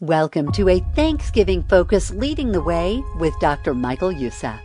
Welcome 0.00 0.50
to 0.52 0.70
a 0.70 0.80
Thanksgiving 0.94 1.62
focus 1.64 2.10
leading 2.10 2.52
the 2.52 2.62
way 2.62 3.04
with 3.18 3.38
Dr. 3.38 3.74
Michael 3.74 4.10
Youssef. 4.10 4.58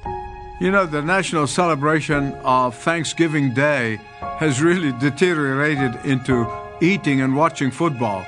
You 0.61 0.71
know, 0.71 0.85
the 0.85 1.01
national 1.01 1.47
celebration 1.47 2.31
of 2.45 2.73
Thanksgiving 2.73 3.53
Day 3.53 3.99
has 4.21 4.61
really 4.61 4.93
deteriorated 4.93 5.93
into 6.05 6.49
eating 6.79 7.19
and 7.19 7.35
watching 7.35 7.69
football. 7.69 8.25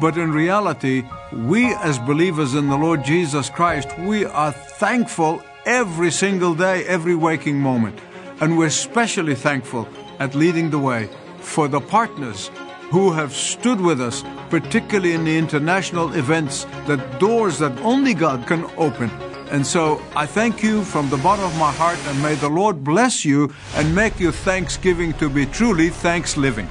But 0.00 0.18
in 0.18 0.32
reality, 0.32 1.04
we 1.32 1.72
as 1.74 2.00
believers 2.00 2.54
in 2.54 2.68
the 2.68 2.76
Lord 2.76 3.04
Jesus 3.04 3.48
Christ, 3.48 3.96
we 4.00 4.24
are 4.24 4.50
thankful 4.50 5.44
every 5.66 6.10
single 6.10 6.56
day, 6.56 6.84
every 6.86 7.14
waking 7.14 7.60
moment. 7.60 7.96
And 8.40 8.58
we're 8.58 8.66
especially 8.66 9.36
thankful 9.36 9.86
at 10.18 10.34
leading 10.34 10.70
the 10.70 10.80
way 10.80 11.08
for 11.38 11.68
the 11.68 11.80
partners 11.80 12.50
who 12.90 13.12
have 13.12 13.32
stood 13.32 13.80
with 13.80 14.00
us, 14.00 14.24
particularly 14.50 15.14
in 15.14 15.24
the 15.24 15.38
international 15.38 16.12
events, 16.14 16.64
that 16.86 17.20
doors 17.20 17.58
that 17.58 17.78
only 17.80 18.14
God 18.14 18.46
can 18.46 18.64
open. 18.76 19.10
And 19.50 19.66
so 19.66 20.00
I 20.14 20.26
thank 20.26 20.62
you 20.62 20.84
from 20.84 21.08
the 21.10 21.16
bottom 21.16 21.44
of 21.44 21.56
my 21.58 21.72
heart, 21.72 21.98
and 22.06 22.22
may 22.22 22.34
the 22.34 22.48
Lord 22.48 22.84
bless 22.84 23.24
you 23.24 23.52
and 23.74 23.94
make 23.94 24.18
your 24.20 24.32
Thanksgiving 24.32 25.12
to 25.14 25.28
be 25.28 25.46
truly 25.46 25.88
thanks 25.88 26.36
living. 26.36 26.68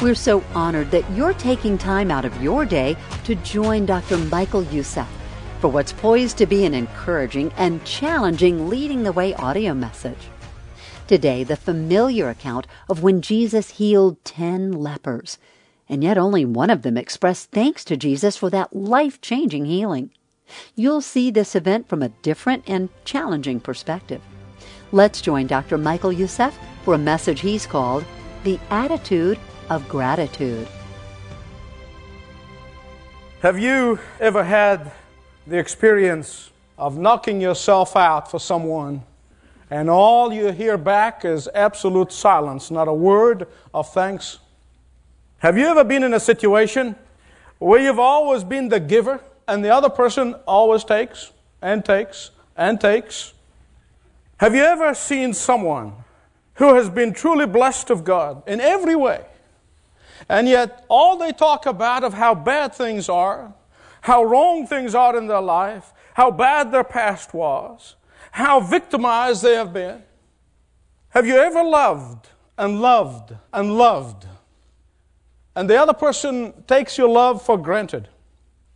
We're 0.00 0.14
so 0.14 0.44
honored 0.54 0.90
that 0.90 1.10
you're 1.12 1.34
taking 1.34 1.76
time 1.76 2.10
out 2.10 2.24
of 2.24 2.42
your 2.42 2.64
day 2.64 2.96
to 3.24 3.34
join 3.36 3.84
Dr. 3.84 4.16
Michael 4.16 4.62
Youssef 4.64 5.08
for 5.60 5.68
what's 5.68 5.92
poised 5.92 6.38
to 6.38 6.46
be 6.46 6.64
an 6.64 6.74
encouraging 6.74 7.52
and 7.56 7.84
challenging 7.84 8.68
leading 8.68 9.02
the 9.02 9.12
way 9.12 9.34
audio 9.34 9.74
message. 9.74 10.28
Today, 11.08 11.42
the 11.42 11.56
familiar 11.56 12.28
account 12.28 12.66
of 12.86 13.02
when 13.02 13.22
Jesus 13.22 13.70
healed 13.70 14.22
10 14.26 14.72
lepers, 14.72 15.38
and 15.88 16.04
yet 16.04 16.18
only 16.18 16.44
one 16.44 16.68
of 16.68 16.82
them 16.82 16.98
expressed 16.98 17.50
thanks 17.50 17.82
to 17.86 17.96
Jesus 17.96 18.36
for 18.36 18.50
that 18.50 18.76
life 18.76 19.18
changing 19.22 19.64
healing. 19.64 20.10
You'll 20.74 21.00
see 21.00 21.30
this 21.30 21.56
event 21.56 21.88
from 21.88 22.02
a 22.02 22.10
different 22.10 22.64
and 22.68 22.90
challenging 23.06 23.58
perspective. 23.58 24.20
Let's 24.92 25.22
join 25.22 25.46
Dr. 25.46 25.78
Michael 25.78 26.12
Youssef 26.12 26.58
for 26.84 26.92
a 26.92 26.98
message 26.98 27.40
he's 27.40 27.64
called 27.64 28.04
The 28.44 28.60
Attitude 28.68 29.38
of 29.70 29.88
Gratitude. 29.88 30.68
Have 33.40 33.58
you 33.58 33.98
ever 34.20 34.44
had 34.44 34.92
the 35.46 35.56
experience 35.56 36.50
of 36.76 36.98
knocking 36.98 37.40
yourself 37.40 37.96
out 37.96 38.30
for 38.30 38.38
someone 38.38 39.04
and 39.70 39.90
all 39.90 40.32
you 40.32 40.50
hear 40.52 40.78
back 40.78 41.24
is 41.24 41.48
absolute 41.54 42.12
silence, 42.12 42.70
not 42.70 42.88
a 42.88 42.92
word 42.92 43.46
of 43.74 43.92
thanks. 43.92 44.38
Have 45.38 45.56
you 45.58 45.66
ever 45.66 45.84
been 45.84 46.02
in 46.02 46.14
a 46.14 46.20
situation 46.20 46.96
where 47.58 47.80
you've 47.80 47.98
always 47.98 48.44
been 48.44 48.68
the 48.68 48.80
giver 48.80 49.20
and 49.46 49.64
the 49.64 49.70
other 49.70 49.90
person 49.90 50.34
always 50.46 50.84
takes 50.84 51.32
and 51.62 51.84
takes 51.84 52.30
and 52.56 52.80
takes? 52.80 53.34
Have 54.38 54.54
you 54.54 54.62
ever 54.62 54.94
seen 54.94 55.34
someone 55.34 55.92
who 56.58 56.74
has 56.74 56.90
been 56.90 57.12
truly 57.12 57.46
blessed 57.46 57.88
of 57.88 58.02
God 58.02 58.42
in 58.48 58.60
every 58.60 58.96
way, 58.96 59.24
and 60.28 60.48
yet 60.48 60.84
all 60.88 61.16
they 61.16 61.30
talk 61.30 61.66
about 61.66 62.02
of 62.02 62.14
how 62.14 62.34
bad 62.34 62.74
things 62.74 63.08
are, 63.08 63.54
how 64.00 64.24
wrong 64.24 64.66
things 64.66 64.92
are 64.92 65.16
in 65.16 65.28
their 65.28 65.40
life, 65.40 65.92
how 66.14 66.32
bad 66.32 66.72
their 66.72 66.82
past 66.82 67.32
was, 67.32 67.94
how 68.30 68.60
victimized 68.60 69.42
they 69.42 69.54
have 69.54 69.72
been. 69.72 70.02
Have 71.10 71.26
you 71.26 71.36
ever 71.36 71.62
loved 71.62 72.28
and 72.56 72.80
loved 72.80 73.34
and 73.52 73.76
loved, 73.76 74.26
and 75.54 75.68
the 75.68 75.76
other 75.76 75.92
person 75.92 76.52
takes 76.66 76.98
your 76.98 77.08
love 77.08 77.42
for 77.42 77.56
granted, 77.56 78.08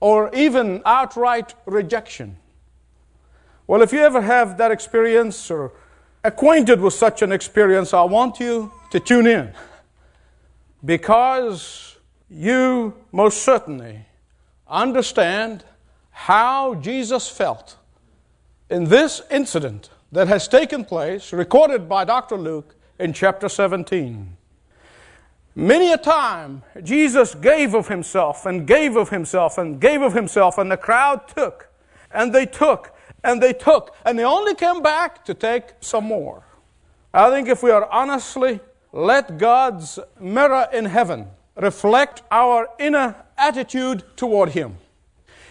or 0.01 0.35
even 0.35 0.83
outright 0.85 1.55
rejection? 1.67 2.37
Well, 3.67 3.83
if 3.83 3.93
you 3.93 4.01
ever 4.01 4.23
have 4.23 4.59
that 4.59 4.71
experience 4.71 5.51
or 5.51 5.73
acquainted 6.25 6.81
with 6.81 6.95
such 6.95 7.23
an 7.23 7.33
experience, 7.33 7.95
I 7.95 8.03
want 8.03 8.41
you 8.41 8.73
to 8.91 9.01
tune 9.01 9.27
in 9.27 9.53
because 10.85 11.97
you 12.29 12.95
most 13.13 13.43
certainly 13.43 14.07
understand 14.67 15.65
how 16.11 16.75
Jesus 16.77 17.29
felt 17.29 17.77
in 18.73 18.85
this 18.85 19.21
incident 19.31 19.91
that 20.13 20.29
has 20.29 20.49
taken 20.49 20.83
place, 20.83 21.35
recorded 21.35 21.91
by 21.91 22.07
Dr. 22.07 22.39
Luke 22.39 22.75
in 22.99 23.13
chapter 23.13 23.47
17. 23.47 24.35
Many 25.55 25.93
a 25.93 25.99
time, 25.99 26.63
Jesus 26.83 27.35
gave 27.35 27.75
of 27.75 27.89
himself 27.89 28.47
and 28.47 28.67
gave 28.67 28.97
of 28.97 29.11
himself 29.11 29.59
and 29.59 29.79
gave 29.79 30.01
of 30.01 30.15
himself, 30.15 30.57
and 30.57 30.73
the 30.73 30.79
crowd 30.79 31.29
took, 31.29 31.69
and 32.11 32.35
they 32.35 32.47
took, 32.47 32.97
and 33.23 33.43
they 33.43 33.53
took, 33.53 33.95
and 34.07 34.19
they 34.19 34.25
only 34.25 34.55
came 34.55 34.81
back 34.81 35.23
to 35.27 35.35
take 35.35 35.65
some 35.83 36.05
more. 36.05 36.43
I 37.13 37.29
think 37.29 37.49
if 37.49 37.63
we 37.63 37.71
are 37.71 37.87
honestly 37.93 38.61
let 38.91 39.37
God's 39.37 39.99
mirror 40.19 40.67
in 40.73 40.87
heaven 40.87 41.27
reflect 41.57 42.23
our 42.31 42.71
inner 42.79 43.17
attitude 43.37 44.03
toward 44.17 44.51
Him, 44.51 44.79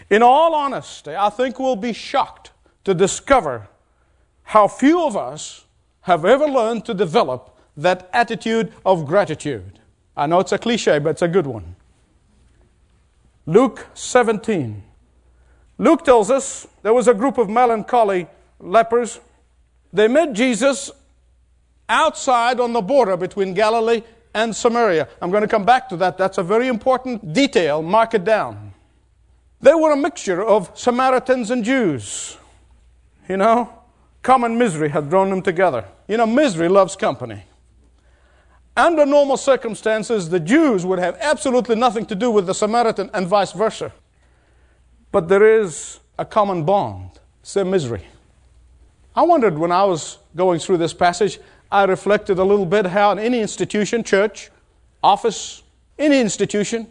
in 0.09 0.23
all 0.23 0.55
honesty, 0.55 1.15
I 1.15 1.29
think 1.29 1.59
we'll 1.59 1.75
be 1.75 1.93
shocked 1.93 2.50
to 2.83 2.93
discover 2.93 3.67
how 4.43 4.67
few 4.67 5.05
of 5.05 5.15
us 5.15 5.65
have 6.01 6.25
ever 6.25 6.47
learned 6.47 6.85
to 6.85 6.93
develop 6.93 7.57
that 7.77 8.09
attitude 8.13 8.73
of 8.85 9.05
gratitude. 9.05 9.79
I 10.15 10.27
know 10.27 10.39
it's 10.39 10.51
a 10.51 10.57
cliche, 10.57 10.99
but 10.99 11.11
it's 11.11 11.21
a 11.21 11.27
good 11.27 11.47
one. 11.47 11.75
Luke 13.45 13.87
17. 13.93 14.83
Luke 15.77 16.03
tells 16.03 16.29
us 16.29 16.67
there 16.83 16.93
was 16.93 17.07
a 17.07 17.13
group 17.13 17.37
of 17.37 17.49
melancholy 17.49 18.27
lepers. 18.59 19.19
They 19.93 20.07
met 20.07 20.33
Jesus 20.33 20.91
outside 21.89 22.59
on 22.59 22.73
the 22.73 22.81
border 22.81 23.17
between 23.17 23.53
Galilee 23.53 24.03
and 24.33 24.55
Samaria. 24.55 25.07
I'm 25.21 25.31
going 25.31 25.41
to 25.41 25.47
come 25.47 25.65
back 25.65 25.89
to 25.89 25.97
that. 25.97 26.17
That's 26.17 26.37
a 26.37 26.43
very 26.43 26.67
important 26.67 27.33
detail. 27.33 27.81
Mark 27.81 28.13
it 28.13 28.23
down. 28.23 28.73
They 29.59 29.73
were 29.73 29.91
a 29.91 29.97
mixture 29.97 30.43
of 30.43 30.71
Samaritans 30.73 31.51
and 31.51 31.63
Jews. 31.63 32.37
You 33.31 33.37
know, 33.37 33.73
common 34.23 34.57
misery 34.57 34.89
had 34.89 35.09
drawn 35.09 35.29
them 35.29 35.41
together. 35.41 35.85
You 36.05 36.17
know, 36.17 36.25
misery 36.25 36.67
loves 36.67 36.97
company. 36.97 37.43
Under 38.75 39.05
normal 39.05 39.37
circumstances, 39.37 40.27
the 40.27 40.39
Jews 40.41 40.85
would 40.85 40.99
have 40.99 41.17
absolutely 41.21 41.77
nothing 41.77 42.05
to 42.07 42.15
do 42.15 42.29
with 42.29 42.45
the 42.45 42.53
Samaritan 42.53 43.09
and 43.13 43.25
vice 43.25 43.53
versa. 43.53 43.93
But 45.13 45.29
there 45.29 45.61
is 45.61 46.01
a 46.19 46.25
common 46.25 46.65
bond, 46.65 47.21
their 47.53 47.63
misery. 47.63 48.05
I 49.15 49.21
wondered 49.21 49.57
when 49.57 49.71
I 49.71 49.85
was 49.85 50.17
going 50.35 50.59
through 50.59 50.79
this 50.79 50.93
passage, 50.93 51.39
I 51.71 51.85
reflected 51.85 52.37
a 52.37 52.43
little 52.43 52.65
bit 52.65 52.85
how 52.85 53.13
in 53.13 53.19
any 53.19 53.39
institution, 53.39 54.03
church, 54.03 54.51
office, 55.01 55.63
any 55.97 56.19
institution, 56.19 56.85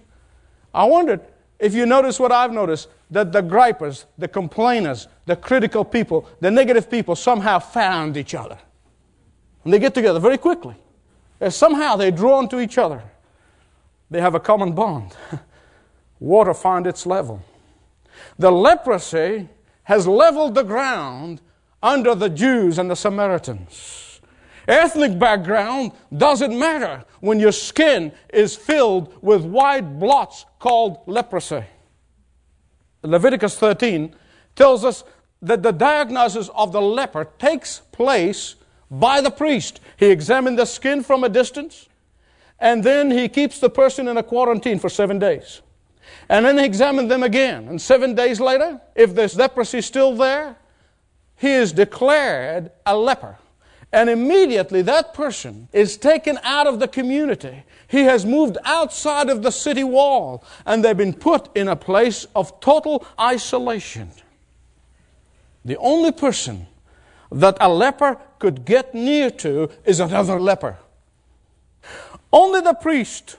I 0.72 0.84
wondered 0.84 1.20
if 1.58 1.74
you 1.74 1.84
notice 1.84 2.18
what 2.18 2.32
I've 2.32 2.54
noticed, 2.54 2.88
that 3.10 3.32
the 3.32 3.41
gripers, 3.41 4.06
the 4.19 4.28
complainers, 4.28 5.09
the 5.26 5.37
critical 5.37 5.84
people, 5.84 6.28
the 6.41 6.50
negative 6.50 6.91
people 6.91 7.16
somehow 7.16 7.59
found 7.59 8.16
each 8.16 8.34
other. 8.34 8.59
And 9.65 9.72
they 9.72 9.78
get 9.78 9.94
together 9.94 10.21
very 10.21 10.38
quickly. 10.38 10.76
And 11.41 11.53
somehow 11.53 11.97
they're 11.97 12.10
drawn 12.10 12.49
to 12.50 12.60
each 12.60 12.78
other. 12.78 13.03
They 14.10 14.20
have 14.20 14.34
a 14.34 14.41
common 14.41 14.72
bond. 14.72 15.16
Water 16.20 16.54
found 16.54 16.87
its 16.87 17.06
level. 17.06 17.43
The 18.38 18.50
leprosy 18.50 19.49
has 19.84 20.06
leveled 20.06 20.54
the 20.54 20.62
ground 20.62 21.41
under 21.82 22.15
the 22.15 22.28
Jews 22.28 22.78
and 22.78 22.91
the 22.91 22.97
Samaritans. 22.97 24.20
Ethnic 24.69 25.19
background 25.19 25.93
doesn't 26.16 26.56
matter 26.56 27.04
when 27.20 27.41
your 27.41 27.53
skin 27.53 28.12
is 28.32 28.54
filled 28.54 29.15
with 29.22 29.43
white 29.43 29.99
blots 29.99 30.44
called 30.59 30.99
leprosy. 31.06 31.65
Leviticus 33.02 33.56
13 33.56 34.14
tells 34.55 34.85
us 34.85 35.05
that 35.43 35.62
the 35.62 35.73
diagnosis 35.73 36.50
of 36.55 36.73
the 36.73 36.81
leper 36.81 37.26
takes 37.38 37.81
place 37.93 38.56
by 38.91 39.20
the 39.20 39.31
priest. 39.31 39.81
He 39.97 40.06
examines 40.06 40.56
the 40.56 40.67
skin 40.67 41.02
from 41.02 41.25
a 41.25 41.29
distance, 41.29 41.88
and 42.58 42.85
then 42.85 43.11
he 43.11 43.29
keeps 43.29 43.58
the 43.58 43.70
person 43.70 44.08
in 44.08 44.17
a 44.17 44.23
quarantine 44.23 44.79
for 44.79 44.88
seven 44.88 45.19
days. 45.19 45.62
And 46.29 46.44
then 46.44 46.58
he 46.58 46.64
examines 46.64 47.08
them 47.08 47.23
again. 47.23 47.69
And 47.69 47.81
seven 47.81 48.14
days 48.14 48.41
later, 48.41 48.81
if 48.94 49.14
there's 49.14 49.37
leprosy 49.37 49.79
is 49.79 49.87
still 49.87 50.14
there, 50.17 50.56
he 51.37 51.53
is 51.53 51.73
declared 51.73 52.70
a 52.85 52.96
leper. 52.96 53.38
And 53.92 54.08
immediately 54.08 54.82
that 54.82 55.14
person 55.14 55.69
is 55.72 55.96
taken 55.96 56.38
out 56.44 56.66
of 56.66 56.78
the 56.78 56.87
community. 56.87 57.64
He 57.88 58.04
has 58.04 58.25
moved 58.25 58.56
outside 58.64 59.28
of 59.28 59.42
the 59.42 59.50
city 59.50 59.82
wall 59.82 60.44
and 60.64 60.84
they've 60.84 60.96
been 60.96 61.12
put 61.12 61.54
in 61.56 61.66
a 61.66 61.75
place 61.75 62.26
of 62.37 62.60
total 62.60 63.04
isolation. 63.19 64.10
The 65.64 65.76
only 65.78 66.12
person 66.12 66.69
that 67.32 67.56
a 67.60 67.69
leper 67.69 68.19
could 68.38 68.64
get 68.64 68.94
near 68.94 69.31
to 69.31 69.70
is 69.84 69.98
another 69.98 70.38
leper. 70.38 70.78
Only 72.32 72.60
the 72.60 72.75
priest 72.75 73.36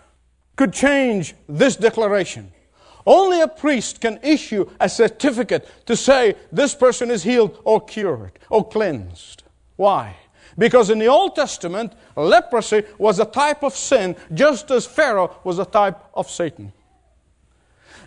could 0.58 0.74
change 0.74 1.34
this 1.48 1.78
declaration. 1.78 2.52
Only 3.06 3.42
a 3.42 3.48
priest 3.48 4.02
can 4.02 4.20
issue 4.22 4.70
a 4.80 4.90
certificate 4.90 5.68
to 5.88 5.96
say 5.96 6.36
this 6.52 6.76
person 6.76 7.10
is 7.10 7.24
healed 7.24 7.60
or 7.64 7.82
cured 7.82 8.34
or 8.50 8.68
cleansed. 8.68 9.44
Why? 9.76 10.18
Because 10.58 10.90
in 10.90 11.00
the 11.00 11.08
Old 11.08 11.36
Testament, 11.36 11.94
leprosy 12.16 12.84
was 12.98 13.20
a 13.20 13.26
type 13.26 13.64
of 13.64 13.76
sin, 13.76 14.16
just 14.34 14.72
as 14.72 14.86
Pharaoh 14.86 15.36
was 15.44 15.60
a 15.60 15.66
type 15.66 16.00
of 16.14 16.30
Satan. 16.30 16.74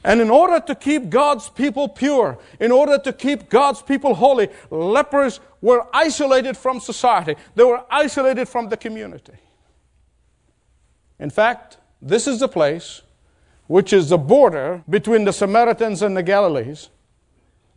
And 0.04 0.20
in 0.20 0.28
order 0.28 0.60
to 0.60 0.74
keep 0.74 1.08
God's 1.08 1.48
people 1.48 1.88
pure, 1.88 2.38
in 2.60 2.70
order 2.70 2.98
to 2.98 3.12
keep 3.12 3.48
God's 3.48 3.80
people 3.80 4.14
holy, 4.14 4.50
lepers 4.70 5.40
were 5.62 5.86
isolated 5.94 6.58
from 6.58 6.78
society. 6.78 7.36
They 7.54 7.64
were 7.64 7.82
isolated 7.90 8.46
from 8.46 8.68
the 8.68 8.76
community. 8.76 9.32
In 11.18 11.30
fact, 11.30 11.78
this 12.02 12.26
is 12.26 12.40
the 12.40 12.48
place 12.48 13.00
which 13.66 13.94
is 13.94 14.10
the 14.10 14.18
border 14.18 14.82
between 14.90 15.24
the 15.24 15.32
Samaritans 15.32 16.02
and 16.02 16.14
the 16.14 16.22
Galilees. 16.22 16.90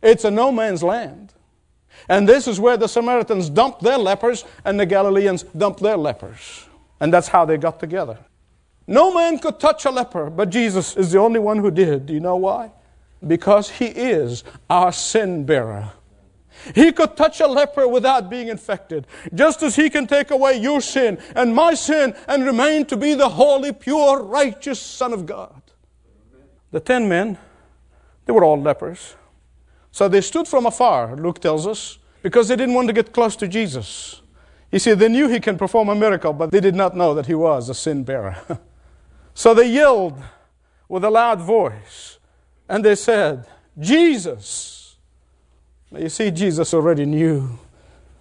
It's 0.02 0.24
a 0.24 0.30
no 0.30 0.52
man's 0.52 0.82
land. 0.82 1.32
And 2.08 2.28
this 2.28 2.46
is 2.46 2.60
where 2.60 2.76
the 2.76 2.88
Samaritans 2.88 3.50
dumped 3.50 3.82
their 3.82 3.98
lepers 3.98 4.44
and 4.64 4.78
the 4.78 4.86
Galileans 4.86 5.44
dumped 5.56 5.80
their 5.80 5.96
lepers. 5.96 6.66
And 7.00 7.12
that's 7.12 7.28
how 7.28 7.44
they 7.44 7.56
got 7.56 7.80
together. 7.80 8.18
No 8.86 9.12
man 9.12 9.38
could 9.38 9.60
touch 9.60 9.84
a 9.84 9.90
leper, 9.90 10.30
but 10.30 10.50
Jesus 10.50 10.96
is 10.96 11.12
the 11.12 11.18
only 11.18 11.38
one 11.38 11.58
who 11.58 11.70
did. 11.70 12.06
Do 12.06 12.14
you 12.14 12.20
know 12.20 12.36
why? 12.36 12.72
Because 13.26 13.68
he 13.68 13.86
is 13.86 14.44
our 14.70 14.92
sin 14.92 15.44
bearer. 15.44 15.92
He 16.74 16.92
could 16.92 17.16
touch 17.16 17.40
a 17.40 17.46
leper 17.46 17.86
without 17.86 18.30
being 18.30 18.48
infected, 18.48 19.06
just 19.34 19.62
as 19.62 19.76
he 19.76 19.90
can 19.90 20.06
take 20.06 20.30
away 20.30 20.58
your 20.58 20.80
sin 20.80 21.18
and 21.34 21.54
my 21.54 21.74
sin 21.74 22.14
and 22.26 22.44
remain 22.44 22.86
to 22.86 22.96
be 22.96 23.14
the 23.14 23.28
holy, 23.28 23.72
pure, 23.72 24.22
righteous 24.22 24.80
Son 24.80 25.12
of 25.12 25.26
God. 25.26 25.60
The 26.70 26.80
ten 26.80 27.08
men, 27.08 27.38
they 28.24 28.32
were 28.32 28.44
all 28.44 28.60
lepers. 28.60 29.14
So 29.98 30.06
they 30.06 30.20
stood 30.20 30.46
from 30.46 30.64
afar, 30.64 31.16
Luke 31.16 31.40
tells 31.40 31.66
us, 31.66 31.98
because 32.22 32.46
they 32.46 32.54
didn't 32.54 32.76
want 32.76 32.86
to 32.86 32.92
get 32.92 33.12
close 33.12 33.34
to 33.34 33.48
Jesus. 33.48 34.22
You 34.70 34.78
see, 34.78 34.94
they 34.94 35.08
knew 35.08 35.26
he 35.26 35.40
can 35.40 35.58
perform 35.58 35.88
a 35.88 35.94
miracle, 35.96 36.32
but 36.32 36.52
they 36.52 36.60
did 36.60 36.76
not 36.76 36.96
know 36.96 37.14
that 37.14 37.26
he 37.26 37.34
was 37.34 37.68
a 37.68 37.74
sin 37.74 38.04
bearer. 38.04 38.36
So 39.34 39.54
they 39.54 39.68
yelled 39.68 40.22
with 40.88 41.02
a 41.02 41.10
loud 41.10 41.40
voice 41.40 42.18
and 42.68 42.84
they 42.84 42.94
said, 42.94 43.44
Jesus. 43.76 44.96
Now 45.90 45.98
you 45.98 46.08
see, 46.08 46.30
Jesus 46.30 46.72
already 46.74 47.04
knew. 47.04 47.58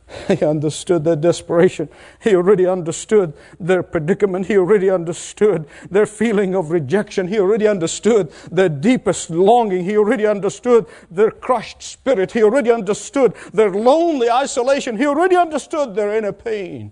He 0.28 0.44
understood 0.46 1.04
their 1.04 1.16
desperation. 1.16 1.90
He 2.22 2.36
already 2.36 2.66
understood 2.66 3.34
their 3.60 3.84
predicament. 3.84 4.46
He 4.46 4.58
already 4.58 4.90
understood 4.90 5.68
their 5.90 6.06
feeling 6.06 6.56
of 6.56 6.72
rejection. 6.72 7.28
He 7.28 7.40
already 7.40 7.68
understood 7.68 8.32
their 8.52 8.70
deepest 8.70 9.30
longing. 9.30 9.84
He 9.84 9.98
already 9.98 10.26
understood 10.26 10.86
their 11.12 11.32
crushed 11.32 11.82
spirit. 11.82 12.32
He 12.32 12.44
already 12.44 12.72
understood 12.72 13.34
their 13.54 13.72
lonely 13.72 14.30
isolation. 14.30 14.98
He 14.98 15.06
already 15.06 15.36
understood 15.36 15.96
their 15.96 16.16
inner 16.16 16.34
pain. 16.34 16.92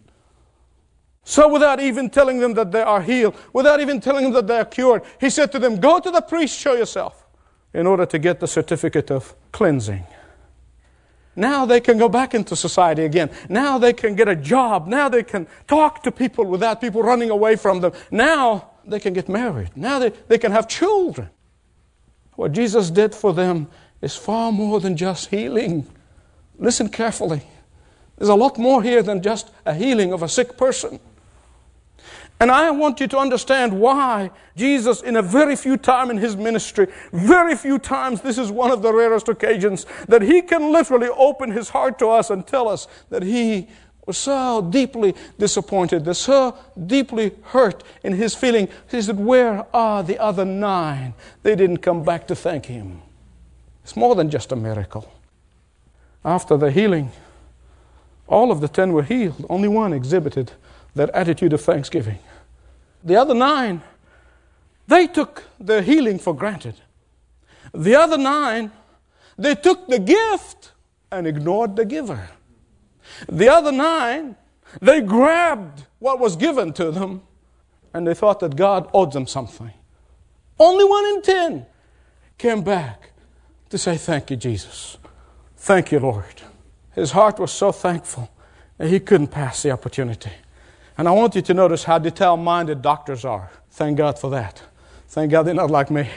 So, 1.28 1.48
without 1.48 1.80
even 1.80 2.12
telling 2.12 2.40
them 2.40 2.54
that 2.54 2.72
they 2.72 2.84
are 2.84 3.02
healed, 3.02 3.36
without 3.52 3.80
even 3.80 4.00
telling 4.00 4.26
them 4.26 4.34
that 4.34 4.48
they 4.48 4.60
are 4.60 4.66
cured, 4.66 5.02
he 5.20 5.32
said 5.32 5.52
to 5.54 5.60
them, 5.60 5.78
Go 5.80 6.00
to 6.00 6.12
the 6.12 6.22
priest, 6.22 6.60
show 6.60 6.74
yourself, 6.74 7.26
in 7.74 7.88
order 7.88 8.06
to 8.06 8.20
get 8.20 8.40
the 8.40 8.48
certificate 8.48 9.10
of 9.10 9.36
cleansing. 9.52 10.06
Now 11.36 11.66
they 11.66 11.82
can 11.82 11.98
go 11.98 12.08
back 12.08 12.34
into 12.34 12.56
society 12.56 13.04
again. 13.04 13.30
Now 13.50 13.78
they 13.78 13.94
can 13.94 14.16
get 14.16 14.28
a 14.28 14.36
job. 14.36 14.88
Now 14.88 15.10
they 15.10 15.24
can 15.24 15.48
talk 15.68 16.04
to 16.04 16.12
people 16.12 16.46
without 16.46 16.80
people 16.80 17.04
running 17.04 17.30
away 17.30 17.56
from 17.56 17.82
them. 17.82 17.92
Now 18.10 18.70
they 18.86 19.00
can 19.00 19.14
get 19.14 19.28
married. 19.28 19.72
Now 19.76 20.00
they, 20.00 20.10
they 20.28 20.38
can 20.38 20.52
have 20.52 20.68
children. 20.68 21.30
What 22.36 22.52
Jesus 22.52 22.90
did 22.90 23.14
for 23.14 23.34
them 23.34 23.68
is 24.02 24.16
far 24.16 24.52
more 24.52 24.80
than 24.80 24.96
just 24.96 25.30
healing. 25.30 25.88
Listen 26.58 26.90
carefully. 26.90 27.42
There's 28.18 28.30
a 28.30 28.36
lot 28.36 28.58
more 28.58 28.82
here 28.82 29.04
than 29.04 29.22
just 29.22 29.52
a 29.66 29.74
healing 29.74 30.14
of 30.14 30.24
a 30.24 30.30
sick 30.30 30.58
person. 30.58 31.00
And 32.46 32.52
I 32.52 32.70
want 32.70 33.00
you 33.00 33.08
to 33.08 33.18
understand 33.18 33.74
why 33.74 34.30
Jesus, 34.56 35.02
in 35.02 35.16
a 35.16 35.24
very 35.24 35.56
few 35.56 35.78
times 35.78 36.12
in 36.12 36.18
his 36.18 36.38
ministry, 36.38 36.86
very 37.12 37.56
few 37.56 37.80
times, 37.80 38.22
this 38.22 38.38
is 38.38 38.52
one 38.52 38.70
of 38.70 38.84
the 38.84 38.94
rarest 38.94 39.28
occasions, 39.30 39.88
that 40.08 40.22
he 40.22 40.44
can 40.44 40.72
literally 40.72 41.08
open 41.08 41.50
his 41.50 41.70
heart 41.70 41.98
to 41.98 42.08
us 42.10 42.30
and 42.30 42.46
tell 42.46 42.68
us 42.68 42.88
that 43.10 43.24
he 43.24 43.68
was 44.06 44.20
so 44.20 44.62
deeply 44.62 45.16
disappointed, 45.40 46.06
that 46.06 46.14
so 46.14 46.56
deeply 46.86 47.32
hurt 47.46 47.84
in 48.04 48.14
his 48.14 48.36
feeling. 48.36 48.68
He 48.92 49.02
said, 49.02 49.20
Where 49.20 49.66
are 49.76 50.04
the 50.04 50.20
other 50.20 50.46
nine? 50.46 51.16
They 51.42 51.56
didn't 51.56 51.78
come 51.78 52.04
back 52.04 52.28
to 52.28 52.36
thank 52.36 52.68
him. 52.68 53.02
It's 53.84 53.96
more 53.96 54.14
than 54.14 54.30
just 54.30 54.52
a 54.52 54.56
miracle. 54.56 55.12
After 56.24 56.58
the 56.58 56.70
healing, 56.70 57.12
all 58.28 58.52
of 58.52 58.62
the 58.62 58.68
ten 58.68 58.94
were 58.94 59.02
healed, 59.02 59.48
only 59.50 59.68
one 59.68 59.94
exhibited 59.94 60.52
that 60.94 61.10
attitude 61.10 61.52
of 61.52 61.62
thanksgiving. 61.62 62.20
The 63.06 63.16
other 63.16 63.36
nine, 63.36 63.82
they 64.88 65.06
took 65.06 65.44
the 65.60 65.84
healing 65.84 66.18
for 66.18 66.36
granted. 66.36 66.76
The 67.72 67.96
other 67.96 68.18
nine, 68.18 68.72
they 69.38 69.54
took 69.54 69.88
the 69.88 70.00
gift 70.00 70.72
and 71.12 71.28
ignored 71.28 71.76
the 71.76 71.86
giver. 71.86 72.30
The 73.30 73.50
other 73.50 73.72
nine, 73.72 74.36
they 74.82 75.02
grabbed 75.02 75.86
what 76.00 76.20
was 76.20 76.36
given 76.36 76.74
to 76.74 76.92
them 76.92 77.22
and 77.94 78.08
they 78.08 78.14
thought 78.14 78.40
that 78.40 78.56
God 78.56 78.90
owed 78.94 79.14
them 79.14 79.28
something. 79.28 79.72
Only 80.60 80.86
one 80.86 81.06
in 81.06 81.22
ten 81.22 81.66
came 82.38 82.64
back 82.64 83.12
to 83.70 83.78
say, 83.78 83.98
Thank 83.98 84.32
you, 84.32 84.38
Jesus. 84.38 84.98
Thank 85.58 85.92
you, 85.92 86.00
Lord. 86.00 86.42
His 86.94 87.12
heart 87.12 87.40
was 87.40 87.52
so 87.52 87.72
thankful 87.72 88.32
that 88.78 88.90
he 88.90 89.00
couldn't 89.00 89.28
pass 89.28 89.64
the 89.64 89.72
opportunity. 89.72 90.32
And 90.98 91.08
I 91.08 91.12
want 91.12 91.36
you 91.36 91.42
to 91.42 91.54
notice 91.54 91.84
how 91.84 92.00
detail 92.00 92.38
minded 92.38 92.82
doctors 92.82 93.26
are. 93.26 93.52
Thank 93.72 93.98
God 93.98 94.18
for 94.18 94.30
that. 94.32 94.62
Thank 95.10 95.32
God 95.32 95.44
they're 95.44 95.54
not 95.54 95.72
like 95.72 95.92
me. 95.92 96.10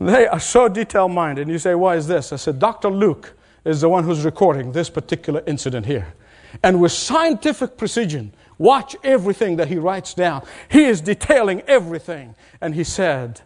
They 0.00 0.28
are 0.28 0.40
so 0.40 0.68
detail 0.68 1.08
minded. 1.08 1.42
And 1.42 1.50
you 1.50 1.58
say, 1.58 1.74
why 1.74 1.96
is 1.96 2.06
this? 2.06 2.32
I 2.32 2.36
said, 2.36 2.58
Dr. 2.58 2.88
Luke 2.88 3.34
is 3.64 3.80
the 3.80 3.88
one 3.88 4.04
who's 4.04 4.24
recording 4.24 4.72
this 4.72 4.88
particular 4.88 5.42
incident 5.46 5.86
here. 5.86 6.14
And 6.62 6.80
with 6.80 6.92
scientific 6.92 7.76
precision, 7.76 8.32
watch 8.58 8.96
everything 9.02 9.56
that 9.56 9.68
he 9.68 9.76
writes 9.76 10.14
down. 10.14 10.46
He 10.70 10.84
is 10.84 11.00
detailing 11.00 11.62
everything. 11.62 12.36
And 12.60 12.74
he 12.74 12.84
said, 12.84 13.40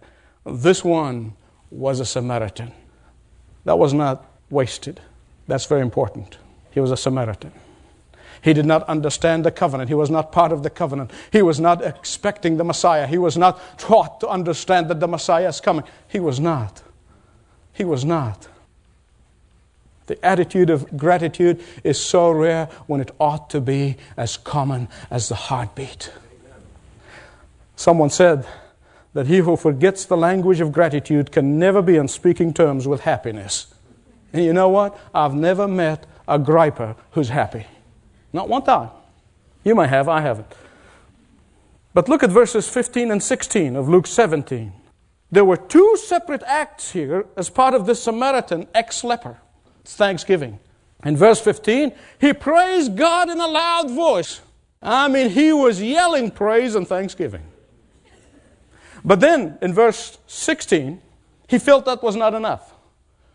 This 0.44 0.84
one 0.84 1.32
was 1.70 2.00
a 2.00 2.04
Samaritan. 2.04 2.72
That 3.64 3.78
was 3.78 3.94
not 3.94 4.30
wasted. 4.50 5.00
That's 5.48 5.66
very 5.66 5.80
important. 5.80 6.38
He 6.70 6.80
was 6.80 6.90
a 6.90 6.96
Samaritan. 6.96 7.52
He 8.42 8.52
did 8.52 8.66
not 8.66 8.82
understand 8.88 9.44
the 9.44 9.52
covenant. 9.52 9.88
He 9.88 9.94
was 9.94 10.10
not 10.10 10.32
part 10.32 10.50
of 10.50 10.64
the 10.64 10.70
covenant. 10.70 11.12
He 11.30 11.42
was 11.42 11.60
not 11.60 11.80
expecting 11.82 12.56
the 12.56 12.64
Messiah. 12.64 13.06
He 13.06 13.16
was 13.16 13.38
not 13.38 13.78
taught 13.78 14.20
to 14.20 14.28
understand 14.28 14.88
that 14.88 14.98
the 14.98 15.06
Messiah 15.06 15.48
is 15.48 15.60
coming. 15.60 15.84
He 16.08 16.18
was 16.18 16.40
not. 16.40 16.82
He 17.72 17.84
was 17.84 18.04
not. 18.04 18.48
The 20.06 20.22
attitude 20.24 20.70
of 20.70 20.96
gratitude 20.96 21.62
is 21.84 22.00
so 22.04 22.32
rare 22.32 22.68
when 22.88 23.00
it 23.00 23.12
ought 23.20 23.48
to 23.50 23.60
be 23.60 23.96
as 24.16 24.36
common 24.36 24.88
as 25.08 25.28
the 25.28 25.36
heartbeat. 25.36 26.12
Someone 27.76 28.10
said 28.10 28.44
that 29.14 29.28
he 29.28 29.38
who 29.38 29.56
forgets 29.56 30.04
the 30.04 30.16
language 30.16 30.60
of 30.60 30.72
gratitude 30.72 31.30
can 31.30 31.60
never 31.60 31.80
be 31.80 31.96
on 31.96 32.08
speaking 32.08 32.52
terms 32.52 32.88
with 32.88 33.02
happiness. 33.02 33.72
And 34.32 34.44
you 34.44 34.52
know 34.52 34.68
what? 34.68 34.98
I've 35.14 35.34
never 35.34 35.68
met 35.68 36.06
a 36.26 36.40
griper 36.40 36.96
who's 37.12 37.28
happy. 37.28 37.66
Not 38.32 38.48
one 38.48 38.62
time. 38.62 38.90
You 39.64 39.74
may 39.74 39.86
have, 39.86 40.08
I 40.08 40.20
haven't. 40.20 40.52
But 41.94 42.08
look 42.08 42.22
at 42.22 42.30
verses 42.30 42.68
15 42.68 43.10
and 43.10 43.22
16 43.22 43.76
of 43.76 43.88
Luke 43.88 44.06
17. 44.06 44.72
There 45.30 45.44
were 45.44 45.56
two 45.56 45.96
separate 45.96 46.42
acts 46.44 46.92
here 46.92 47.26
as 47.36 47.50
part 47.50 47.74
of 47.74 47.86
the 47.86 47.94
Samaritan 47.94 48.66
ex 48.74 49.04
leper. 49.04 49.38
It's 49.80 49.96
Thanksgiving. 49.96 50.58
In 51.04 51.16
verse 51.16 51.40
15, 51.40 51.92
he 52.20 52.32
praised 52.32 52.96
God 52.96 53.28
in 53.28 53.40
a 53.40 53.46
loud 53.46 53.90
voice. 53.90 54.40
I 54.80 55.08
mean, 55.08 55.30
he 55.30 55.52
was 55.52 55.80
yelling 55.82 56.30
praise 56.30 56.74
and 56.74 56.86
thanksgiving. 56.86 57.42
But 59.04 59.20
then 59.20 59.58
in 59.62 59.72
verse 59.74 60.18
16, 60.26 61.00
he 61.48 61.58
felt 61.58 61.84
that 61.86 62.02
was 62.02 62.16
not 62.16 62.34
enough. 62.34 62.71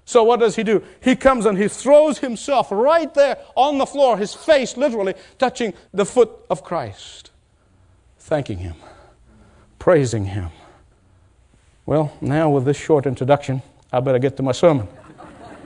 So 0.08 0.24
what 0.24 0.40
does 0.40 0.56
he 0.56 0.64
do? 0.64 0.82
He 1.02 1.18
comes 1.18 1.46
and 1.46 1.58
he 1.58 1.68
throws 1.68 2.20
himself 2.20 2.72
right 2.72 3.14
there 3.14 3.38
on 3.56 3.78
the 3.78 3.86
floor, 3.86 4.18
his 4.18 4.34
face 4.34 4.78
literally 4.78 5.14
touching 5.38 5.74
the 5.94 6.06
foot 6.06 6.32
of 6.50 6.64
Christ, 6.64 7.32
thanking 8.18 8.60
him, 8.60 8.76
praising 9.80 10.24
him. 10.26 10.50
Well, 11.86 12.16
now 12.22 12.50
with 12.50 12.64
this 12.64 12.78
short 12.78 13.06
introduction, 13.06 13.62
I 13.92 14.00
better 14.00 14.18
get 14.18 14.38
to 14.38 14.44
my 14.44 14.54
sermon. 14.54 14.88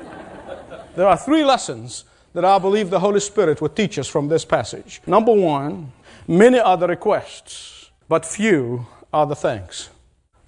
there 0.95 1.07
are 1.07 1.17
three 1.17 1.43
lessons 1.43 2.05
that 2.33 2.43
I 2.43 2.57
believe 2.57 2.89
the 2.89 2.99
Holy 2.99 3.19
Spirit 3.19 3.61
would 3.61 3.75
teach 3.75 3.99
us 3.99 4.07
from 4.07 4.27
this 4.27 4.43
passage. 4.43 5.01
Number 5.05 5.33
one, 5.33 5.91
many 6.27 6.59
are 6.59 6.77
the 6.77 6.87
requests, 6.87 7.91
but 8.09 8.25
few 8.25 8.87
are 9.13 9.27
the 9.27 9.35
thanks. 9.35 9.89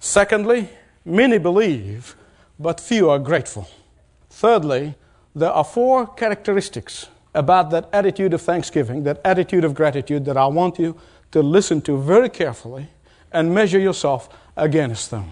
Secondly, 0.00 0.68
Many 1.04 1.36
believe, 1.36 2.16
but 2.58 2.80
few 2.80 3.10
are 3.10 3.18
grateful. 3.18 3.68
Thirdly, 4.44 4.94
there 5.34 5.50
are 5.50 5.64
four 5.64 6.06
characteristics 6.06 7.06
about 7.32 7.70
that 7.70 7.88
attitude 7.94 8.34
of 8.34 8.42
thanksgiving, 8.42 9.04
that 9.04 9.18
attitude 9.24 9.64
of 9.64 9.72
gratitude, 9.72 10.26
that 10.26 10.36
I 10.36 10.44
want 10.48 10.78
you 10.78 11.00
to 11.30 11.40
listen 11.40 11.80
to 11.80 11.96
very 11.96 12.28
carefully 12.28 12.88
and 13.32 13.54
measure 13.54 13.78
yourself 13.78 14.28
against 14.54 15.10
them. 15.10 15.30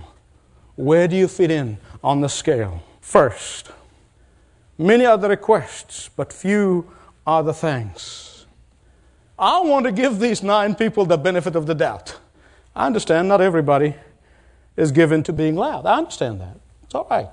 Where 0.77 1.07
do 1.09 1.15
you 1.15 1.29
fit 1.29 1.51
in 1.51 1.77
on 2.03 2.23
the 2.23 2.29
scale? 2.31 2.83
First, 3.03 3.71
many 4.79 5.05
are 5.05 5.19
the 5.19 5.29
requests, 5.29 6.09
but 6.17 6.33
few 6.33 6.91
are 7.27 7.43
the 7.43 7.53
thanks. 7.53 8.47
I 9.39 9.61
want 9.61 9.85
to 9.85 9.93
give 9.93 10.21
these 10.21 10.43
nine 10.43 10.75
people 10.75 11.05
the 11.05 11.19
benefit 11.19 11.55
of 11.55 11.67
the 11.67 11.75
doubt. 11.75 12.19
I 12.75 12.87
understand 12.87 13.29
not 13.29 13.43
everybody 13.43 13.95
is 14.75 14.91
given 14.91 15.23
to 15.25 15.35
being 15.35 15.55
loud. 15.55 15.85
I 15.85 15.99
understand 15.99 16.41
that. 16.41 16.57
It's 16.85 16.95
all 16.95 17.07
right. 17.11 17.29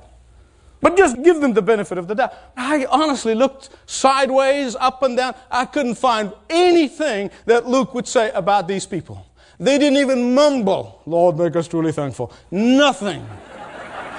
But 0.82 0.98
just 0.98 1.22
give 1.24 1.42
them 1.42 1.54
the 1.54 1.62
benefit 1.62 1.98
of 1.98 2.08
the 2.08 2.16
doubt. 2.16 2.34
I 2.56 2.86
honestly 2.86 3.36
looked 3.36 3.70
sideways, 3.86 4.76
up 4.76 5.04
and 5.04 5.18
down. 5.18 5.36
I 5.52 5.66
couldn't 5.66 5.96
find 5.96 6.32
anything 6.50 7.32
that 7.46 7.68
Luke 7.68 7.94
would 7.94 8.08
say 8.08 8.32
about 8.32 8.68
these 8.68 8.86
people. 8.86 9.26
They 9.60 9.78
didn't 9.78 9.98
even 9.98 10.34
mumble, 10.34 11.02
Lord, 11.06 11.38
make 11.38 11.56
us 11.58 11.68
truly 11.68 11.92
thankful. 11.92 12.32
Nothing. 12.50 13.28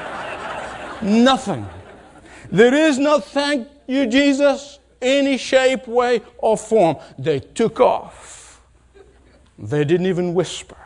Nothing. 1.02 1.66
There 2.52 2.74
is 2.74 2.98
no 2.98 3.20
thank 3.20 3.68
you, 3.86 4.06
Jesus, 4.06 4.78
any 5.00 5.38
shape, 5.38 5.86
way, 5.86 6.20
or 6.36 6.58
form. 6.58 6.96
They 7.18 7.40
took 7.40 7.80
off. 7.80 8.60
They 9.58 9.84
didn't 9.84 10.06
even 10.06 10.34
whisper. 10.34 10.76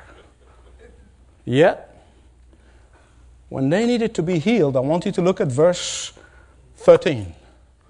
Yet, 1.45 1.94
when 3.54 3.70
they 3.70 3.87
needed 3.87 4.16
to 4.16 4.20
be 4.20 4.40
healed, 4.40 4.76
I 4.76 4.80
want 4.80 5.06
you 5.06 5.12
to 5.12 5.23
look 5.23 5.40
at 5.40 5.46
verse 5.46 6.12
13. 6.78 7.32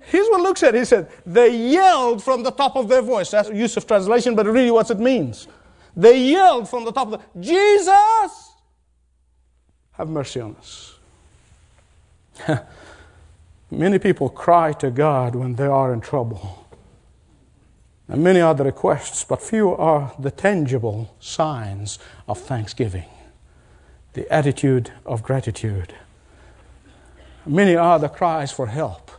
Here's 0.00 0.28
what 0.28 0.42
Luke 0.42 0.59
said. 0.59 0.75
He 0.75 0.85
said, 0.85 1.11
They 1.25 1.56
yelled 1.56 2.23
from 2.23 2.42
the 2.42 2.50
top 2.50 2.76
of 2.76 2.87
their 2.87 3.00
voice. 3.00 3.30
That's 3.30 3.49
use 3.49 3.75
of 3.78 3.87
translation, 3.87 4.35
but 4.37 4.44
really 4.44 4.71
what 4.71 4.90
it 4.90 4.99
means. 4.99 5.49
They 5.97 6.21
yelled 6.21 6.68
from 6.68 6.85
the 6.85 6.92
top 6.92 7.11
of 7.11 7.12
the 7.12 7.40
Jesus, 7.40 8.52
have 9.92 10.11
mercy 10.11 10.40
on 10.40 10.54
us. 10.56 10.99
many 13.71 13.99
people 13.99 14.28
cry 14.28 14.75
to 14.75 14.90
God 14.90 15.35
when 15.35 15.54
they 15.54 15.64
are 15.64 15.94
in 15.94 16.02
trouble. 16.02 16.68
And 18.06 18.23
many 18.23 18.42
are 18.42 18.54
the 18.54 18.64
requests, 18.64 19.25
but 19.25 19.40
few 19.40 19.71
are 19.71 20.14
the 20.18 20.30
tangible 20.30 21.16
signs 21.21 21.99
of 22.28 22.38
thanksgiving 22.38 23.06
the 24.14 24.33
attitude 24.33 24.90
of 25.04 25.23
gratitude. 25.23 25.94
Many 27.47 27.76
are 27.76 27.99
the 27.99 28.09
cries 28.09 28.50
for 28.50 28.68
help, 28.68 29.11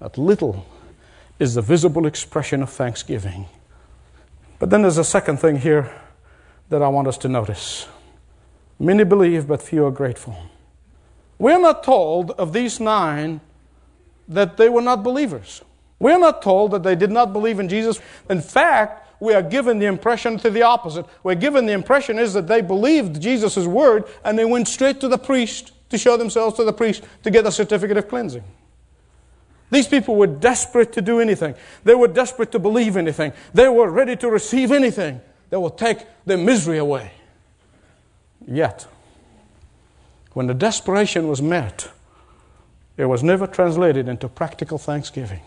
but 0.00 0.18
little 0.18 0.66
is 1.38 1.54
the 1.54 1.62
visible 1.62 2.06
expression 2.06 2.62
of 2.62 2.70
thanksgiving. 2.70 3.46
But 4.58 4.70
then 4.70 4.82
there's 4.82 4.98
a 4.98 5.04
second 5.04 5.38
thing 5.38 5.58
here 5.58 5.94
that 6.70 6.82
I 6.82 6.88
want 6.88 7.08
us 7.08 7.18
to 7.18 7.28
notice. 7.28 7.86
Many 8.78 9.04
believe, 9.04 9.46
but 9.46 9.62
few 9.62 9.84
are 9.86 9.90
grateful. 9.90 10.36
We're 11.38 11.60
not 11.60 11.84
told 11.84 12.30
of 12.32 12.52
these 12.52 12.80
nine 12.80 13.40
that 14.28 14.56
they 14.56 14.68
were 14.68 14.82
not 14.82 15.02
believers. 15.02 15.62
We're 15.98 16.18
not 16.18 16.42
told 16.42 16.72
that 16.72 16.82
they 16.82 16.94
did 16.94 17.10
not 17.10 17.32
believe 17.32 17.60
in 17.60 17.68
Jesus. 17.68 18.00
In 18.28 18.40
fact, 18.40 19.05
we 19.20 19.34
are 19.34 19.42
given 19.42 19.78
the 19.78 19.86
impression 19.86 20.38
to 20.38 20.50
the 20.50 20.62
opposite. 20.62 21.06
We're 21.22 21.34
given 21.34 21.66
the 21.66 21.72
impression 21.72 22.18
is 22.18 22.34
that 22.34 22.46
they 22.46 22.60
believed 22.60 23.20
Jesus' 23.20 23.66
word 23.66 24.04
and 24.24 24.38
they 24.38 24.44
went 24.44 24.68
straight 24.68 25.00
to 25.00 25.08
the 25.08 25.18
priest 25.18 25.72
to 25.90 25.98
show 25.98 26.16
themselves 26.16 26.56
to 26.56 26.64
the 26.64 26.72
priest 26.72 27.04
to 27.22 27.30
get 27.30 27.46
a 27.46 27.52
certificate 27.52 27.96
of 27.96 28.08
cleansing. 28.08 28.44
These 29.70 29.88
people 29.88 30.16
were 30.16 30.26
desperate 30.26 30.92
to 30.92 31.02
do 31.02 31.20
anything. 31.20 31.54
They 31.84 31.94
were 31.94 32.08
desperate 32.08 32.52
to 32.52 32.58
believe 32.58 32.96
anything. 32.96 33.32
They 33.52 33.68
were 33.68 33.90
ready 33.90 34.16
to 34.16 34.30
receive 34.30 34.70
anything 34.70 35.20
that 35.50 35.60
will 35.60 35.70
take 35.70 35.98
their 36.24 36.38
misery 36.38 36.78
away. 36.78 37.10
Yet, 38.46 38.86
when 40.34 40.46
the 40.46 40.54
desperation 40.54 41.28
was 41.28 41.42
met, 41.42 41.90
it 42.96 43.06
was 43.06 43.22
never 43.22 43.46
translated 43.46 44.08
into 44.08 44.28
practical 44.28 44.78
thanksgiving. 44.78 45.40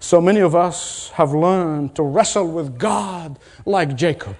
So 0.00 0.20
many 0.20 0.40
of 0.40 0.54
us 0.54 1.10
have 1.10 1.32
learned 1.32 1.94
to 1.96 2.02
wrestle 2.02 2.46
with 2.46 2.78
God 2.78 3.38
like 3.64 3.96
Jacob. 3.96 4.36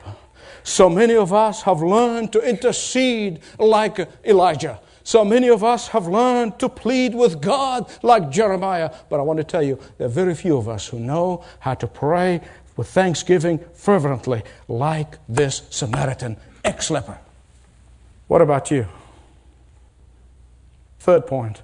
So 0.63 0.89
many 0.89 1.15
of 1.17 1.33
us 1.33 1.63
have 1.63 1.83
learned 1.83 2.33
to 2.33 2.41
intercede 2.41 3.41
like 3.59 4.09
Elijah. 4.25 4.81
So 5.03 5.25
many 5.25 5.49
of 5.49 5.65
us 5.65 5.89
have 5.89 6.07
learned 6.07 6.59
to 6.59 6.69
plead 6.69 7.15
with 7.15 7.41
God 7.41 7.91
like 8.03 8.31
Jeremiah. 8.31 8.95
But 9.09 9.21
I 9.21 9.23
want 9.23 9.39
to 9.39 9.45
tell 9.45 9.63
you, 9.63 9.79
there 9.97 10.07
are 10.07 10.11
very 10.11 10.35
few 10.35 10.59
of 10.59 10.69
us 10.69 10.87
who 10.87 11.01
know 11.01 11.43
how 11.61 11.75
to 11.75 11.87
pray 11.87 12.43
with 12.77 12.89
thanksgiving 12.89 13.59
fervently 13.73 14.43
like 14.69 15.19
this 15.27 15.63
Samaritan 15.71 16.37
ex 16.63 16.91
leper. 16.91 17.19
What 18.27 18.43
about 18.43 18.71
you? 18.71 18.87
Third 21.01 21.27
point. 21.27 21.63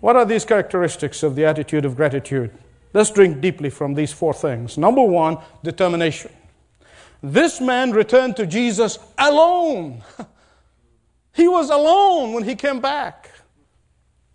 What 0.00 0.16
are 0.16 0.26
these 0.26 0.44
characteristics 0.44 1.22
of 1.22 1.34
the 1.34 1.46
attitude 1.46 1.86
of 1.86 1.96
gratitude? 1.96 2.50
Let's 2.92 3.10
drink 3.10 3.40
deeply 3.40 3.70
from 3.70 3.94
these 3.94 4.12
four 4.12 4.32
things. 4.32 4.78
Number 4.78 5.02
one, 5.02 5.38
determination. 5.62 6.32
This 7.22 7.60
man 7.60 7.92
returned 7.92 8.36
to 8.36 8.46
Jesus 8.46 8.98
alone. 9.18 10.02
He 11.38 11.46
was 11.46 11.70
alone 11.70 12.32
when 12.32 12.42
he 12.42 12.56
came 12.56 12.80
back. 12.80 13.30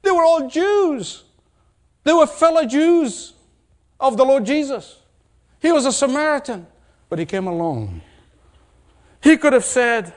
They 0.04 0.12
were 0.12 0.24
all 0.24 0.48
Jews. 0.48 1.26
They 2.06 2.14
were 2.14 2.26
fellow 2.26 2.64
Jews 2.64 3.34
of 4.00 4.16
the 4.16 4.24
Lord 4.24 4.46
Jesus. 4.46 5.00
He 5.60 5.74
was 5.74 5.86
a 5.86 5.92
Samaritan, 5.92 6.66
but 7.10 7.20
he 7.20 7.26
came 7.26 7.48
alone. 7.48 8.02
He 9.22 9.36
could 9.36 9.52
have 9.52 9.66
said, 9.66 10.14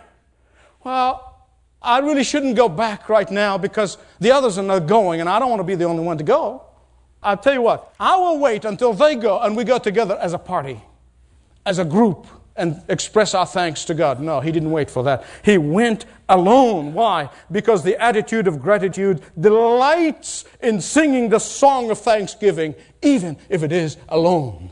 Well, 0.84 1.48
I 1.82 1.98
really 1.98 2.22
shouldn't 2.22 2.54
go 2.54 2.68
back 2.68 3.08
right 3.08 3.32
now 3.32 3.58
because 3.58 3.98
the 4.20 4.30
others 4.30 4.56
are 4.56 4.62
not 4.62 4.86
going, 4.86 5.20
and 5.20 5.28
I 5.28 5.40
don't 5.40 5.50
want 5.50 5.58
to 5.58 5.64
be 5.64 5.74
the 5.74 5.86
only 5.86 6.04
one 6.04 6.18
to 6.18 6.24
go. 6.24 6.65
I'll 7.26 7.36
tell 7.36 7.54
you 7.54 7.62
what, 7.62 7.92
I 7.98 8.16
will 8.16 8.38
wait 8.38 8.64
until 8.64 8.92
they 8.92 9.16
go 9.16 9.40
and 9.40 9.56
we 9.56 9.64
go 9.64 9.78
together 9.78 10.16
as 10.20 10.32
a 10.32 10.38
party, 10.38 10.80
as 11.66 11.80
a 11.80 11.84
group, 11.84 12.28
and 12.54 12.80
express 12.88 13.34
our 13.34 13.44
thanks 13.44 13.84
to 13.86 13.94
God. 13.94 14.20
No, 14.20 14.38
he 14.38 14.52
didn't 14.52 14.70
wait 14.70 14.88
for 14.88 15.02
that. 15.02 15.24
He 15.44 15.58
went 15.58 16.06
alone. 16.28 16.94
Why? 16.94 17.28
Because 17.50 17.82
the 17.82 18.00
attitude 18.00 18.46
of 18.46 18.62
gratitude 18.62 19.22
delights 19.38 20.44
in 20.60 20.80
singing 20.80 21.28
the 21.28 21.40
song 21.40 21.90
of 21.90 21.98
thanksgiving, 21.98 22.76
even 23.02 23.36
if 23.48 23.64
it 23.64 23.72
is 23.72 23.96
alone. 24.08 24.70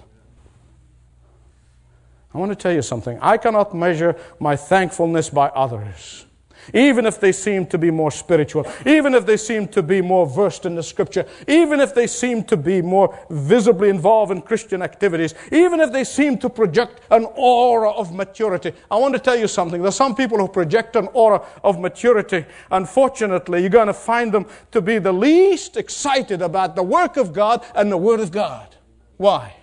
I 2.33 2.39
want 2.39 2.53
to 2.53 2.57
tell 2.57 2.73
you 2.73 2.83
something. 2.83 3.19
I 3.21 3.37
cannot 3.37 3.75
measure 3.75 4.15
my 4.39 4.55
thankfulness 4.55 5.29
by 5.29 5.49
others 5.49 6.25
even 6.73 7.07
if 7.07 7.21
they 7.21 7.33
seem 7.33 7.67
to 7.67 7.79
be 7.79 7.91
more 7.91 8.11
spiritual, 8.11 8.67
even 8.87 9.15
if 9.15 9.27
they 9.27 9.37
seem 9.37 9.69
to 9.69 9.83
be 9.83 10.01
more 10.01 10.27
versed 10.27 10.67
in 10.67 10.75
the 10.75 10.83
scripture, 10.83 11.27
even 11.49 11.81
if 11.81 11.95
they 11.95 12.07
seem 12.07 12.45
to 12.45 12.57
be 12.57 12.81
more 12.81 13.19
visibly 13.31 13.89
involved 13.89 14.33
in 14.33 14.41
Christian 14.41 14.83
activities, 14.83 15.35
even 15.53 15.81
if 15.81 15.93
they 15.93 16.05
seem 16.05 16.39
to 16.39 16.49
project 16.49 17.01
an 17.11 17.27
aura 17.35 17.91
of 17.91 18.15
maturity. 18.15 18.73
I 18.91 18.97
want 18.97 19.15
to 19.15 19.21
tell 19.21 19.37
you 19.37 19.49
something. 19.49 19.83
There's 19.83 19.97
some 19.97 20.15
people 20.15 20.39
who 20.39 20.49
project 20.49 20.97
an 20.97 21.09
aura 21.13 21.43
of 21.63 21.79
maturity. 21.79 22.45
Unfortunately, 22.71 23.61
you're 23.61 23.71
going 23.71 23.89
to 23.89 23.95
find 23.95 24.33
them 24.33 24.47
to 24.73 24.81
be 24.81 24.99
the 24.99 25.13
least 25.13 25.77
excited 25.77 26.43
about 26.43 26.77
the 26.77 26.83
work 26.83 27.17
of 27.17 27.33
God 27.33 27.65
and 27.75 27.91
the 27.91 27.97
Word 27.97 28.21
of 28.21 28.31
God. 28.31 28.77
Why? 29.17 29.55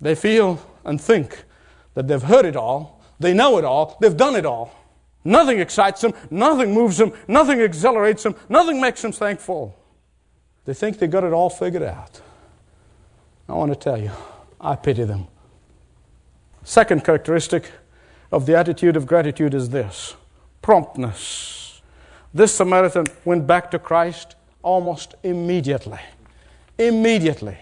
They 0.00 0.14
feel 0.14 0.60
and 0.84 1.00
think 1.00 1.44
that 1.94 2.06
they've 2.06 2.22
heard 2.22 2.44
it 2.44 2.56
all, 2.56 3.02
they 3.18 3.34
know 3.34 3.58
it 3.58 3.64
all, 3.64 3.96
they've 4.00 4.16
done 4.16 4.36
it 4.36 4.46
all. 4.46 4.72
Nothing 5.28 5.60
excites 5.60 6.00
them, 6.00 6.14
nothing 6.30 6.72
moves 6.72 6.96
them, 6.96 7.12
nothing 7.28 7.60
exhilarates 7.60 8.22
them, 8.22 8.34
nothing 8.48 8.80
makes 8.80 9.02
them 9.02 9.12
thankful. 9.12 9.76
They 10.64 10.72
think 10.72 10.98
they 10.98 11.06
got 11.06 11.22
it 11.22 11.34
all 11.34 11.50
figured 11.50 11.82
out. 11.82 12.22
I 13.46 13.52
want 13.52 13.70
to 13.70 13.78
tell 13.78 14.00
you, 14.00 14.10
I 14.58 14.74
pity 14.74 15.04
them. 15.04 15.26
Second 16.64 17.04
characteristic 17.04 17.70
of 18.32 18.46
the 18.46 18.56
attitude 18.56 18.96
of 18.96 19.06
gratitude 19.06 19.52
is 19.52 19.68
this 19.68 20.16
promptness. 20.62 21.82
This 22.32 22.54
Samaritan 22.54 23.04
went 23.26 23.46
back 23.46 23.70
to 23.72 23.78
Christ 23.78 24.34
almost 24.62 25.14
immediately. 25.22 26.00
Immediately. 26.78 27.58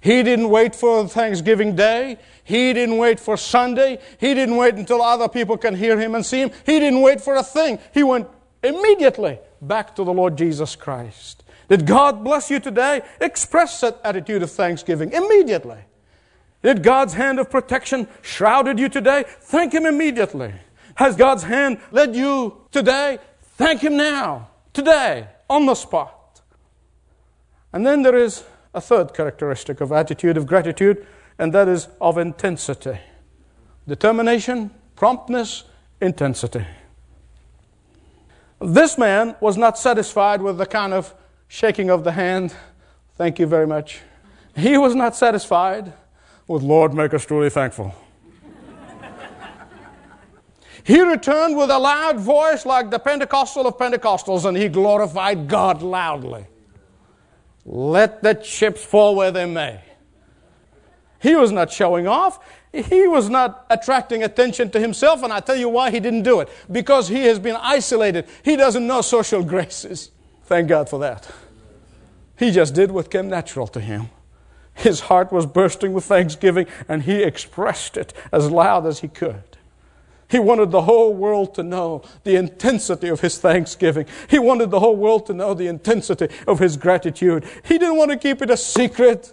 He 0.00 0.22
didn't 0.22 0.48
wait 0.50 0.74
for 0.74 1.06
Thanksgiving 1.08 1.74
Day. 1.74 2.18
He 2.44 2.72
didn't 2.72 2.98
wait 2.98 3.18
for 3.18 3.36
Sunday. 3.36 3.98
He 4.18 4.34
didn't 4.34 4.56
wait 4.56 4.74
until 4.74 5.02
other 5.02 5.28
people 5.28 5.56
can 5.56 5.74
hear 5.74 5.98
him 5.98 6.14
and 6.14 6.24
see 6.24 6.40
him. 6.40 6.50
He 6.64 6.78
didn't 6.78 7.02
wait 7.02 7.20
for 7.20 7.34
a 7.34 7.42
thing. 7.42 7.78
He 7.92 8.02
went 8.02 8.28
immediately 8.62 9.38
back 9.60 9.94
to 9.96 10.04
the 10.04 10.12
Lord 10.12 10.36
Jesus 10.36 10.76
Christ. 10.76 11.44
Did 11.68 11.86
God 11.86 12.24
bless 12.24 12.50
you 12.50 12.60
today? 12.60 13.02
Express 13.20 13.80
that 13.80 14.00
attitude 14.04 14.42
of 14.42 14.50
thanksgiving 14.50 15.12
immediately. 15.12 15.78
Did 16.62 16.82
God's 16.82 17.14
hand 17.14 17.38
of 17.38 17.50
protection 17.50 18.08
shrouded 18.22 18.78
you 18.78 18.88
today? 18.88 19.24
Thank 19.26 19.74
Him 19.74 19.86
immediately. 19.86 20.52
Has 20.94 21.14
God's 21.14 21.44
hand 21.44 21.78
led 21.92 22.16
you 22.16 22.66
today? 22.72 23.18
Thank 23.42 23.82
Him 23.82 23.96
now, 23.96 24.48
today, 24.72 25.28
on 25.48 25.66
the 25.66 25.74
spot. 25.74 26.40
And 27.72 27.86
then 27.86 28.02
there 28.02 28.16
is 28.16 28.42
a 28.74 28.80
third 28.80 29.14
characteristic 29.14 29.80
of 29.80 29.92
attitude 29.92 30.36
of 30.36 30.46
gratitude, 30.46 31.06
and 31.38 31.52
that 31.52 31.68
is 31.68 31.88
of 32.00 32.18
intensity 32.18 32.98
determination, 33.88 34.70
promptness, 34.96 35.64
intensity. 36.00 36.64
This 38.60 38.98
man 38.98 39.34
was 39.40 39.56
not 39.56 39.78
satisfied 39.78 40.42
with 40.42 40.58
the 40.58 40.66
kind 40.66 40.92
of 40.92 41.14
shaking 41.48 41.88
of 41.88 42.04
the 42.04 42.12
hand, 42.12 42.54
thank 43.16 43.38
you 43.38 43.46
very 43.46 43.66
much. 43.66 44.00
He 44.54 44.76
was 44.76 44.94
not 44.94 45.16
satisfied 45.16 45.92
with, 46.46 46.62
Lord, 46.62 46.92
make 46.92 47.14
us 47.14 47.24
truly 47.24 47.48
thankful. 47.48 47.94
he 50.84 51.00
returned 51.00 51.56
with 51.56 51.70
a 51.70 51.78
loud 51.78 52.18
voice 52.18 52.66
like 52.66 52.90
the 52.90 52.98
Pentecostal 52.98 53.66
of 53.66 53.78
Pentecostals, 53.78 54.44
and 54.44 54.56
he 54.56 54.68
glorified 54.68 55.48
God 55.48 55.80
loudly. 55.80 56.46
Let 57.70 58.22
the 58.22 58.32
chips 58.32 58.82
fall 58.82 59.14
where 59.14 59.30
they 59.30 59.44
may. 59.44 59.82
He 61.20 61.36
was 61.36 61.52
not 61.52 61.70
showing 61.70 62.06
off. 62.06 62.38
He 62.72 63.06
was 63.06 63.28
not 63.28 63.66
attracting 63.68 64.22
attention 64.22 64.70
to 64.70 64.80
himself, 64.80 65.22
and 65.22 65.30
I 65.30 65.40
tell 65.40 65.56
you 65.56 65.68
why 65.68 65.90
he 65.90 66.00
didn't 66.00 66.22
do 66.22 66.40
it. 66.40 66.48
Because 66.72 67.08
he 67.08 67.24
has 67.24 67.38
been 67.38 67.56
isolated. 67.60 68.26
He 68.42 68.56
doesn't 68.56 68.86
know 68.86 69.02
social 69.02 69.42
graces. 69.42 70.12
Thank 70.44 70.68
God 70.68 70.88
for 70.88 70.98
that. 71.00 71.30
He 72.38 72.52
just 72.52 72.74
did 72.74 72.90
what 72.90 73.10
came 73.10 73.28
natural 73.28 73.66
to 73.68 73.80
him. 73.80 74.08
His 74.72 75.00
heart 75.00 75.30
was 75.30 75.44
bursting 75.44 75.92
with 75.92 76.04
thanksgiving, 76.04 76.66
and 76.88 77.02
he 77.02 77.22
expressed 77.22 77.98
it 77.98 78.14
as 78.32 78.50
loud 78.50 78.86
as 78.86 79.00
he 79.00 79.08
could. 79.08 79.57
He 80.28 80.38
wanted 80.38 80.70
the 80.70 80.82
whole 80.82 81.14
world 81.14 81.54
to 81.54 81.62
know 81.62 82.02
the 82.24 82.36
intensity 82.36 83.08
of 83.08 83.20
his 83.20 83.38
thanksgiving. 83.38 84.06
He 84.28 84.38
wanted 84.38 84.70
the 84.70 84.80
whole 84.80 84.96
world 84.96 85.26
to 85.26 85.34
know 85.34 85.54
the 85.54 85.68
intensity 85.68 86.28
of 86.46 86.58
his 86.58 86.76
gratitude. 86.76 87.44
He 87.64 87.78
didn't 87.78 87.96
want 87.96 88.10
to 88.10 88.18
keep 88.18 88.42
it 88.42 88.50
a 88.50 88.56
secret. 88.56 89.32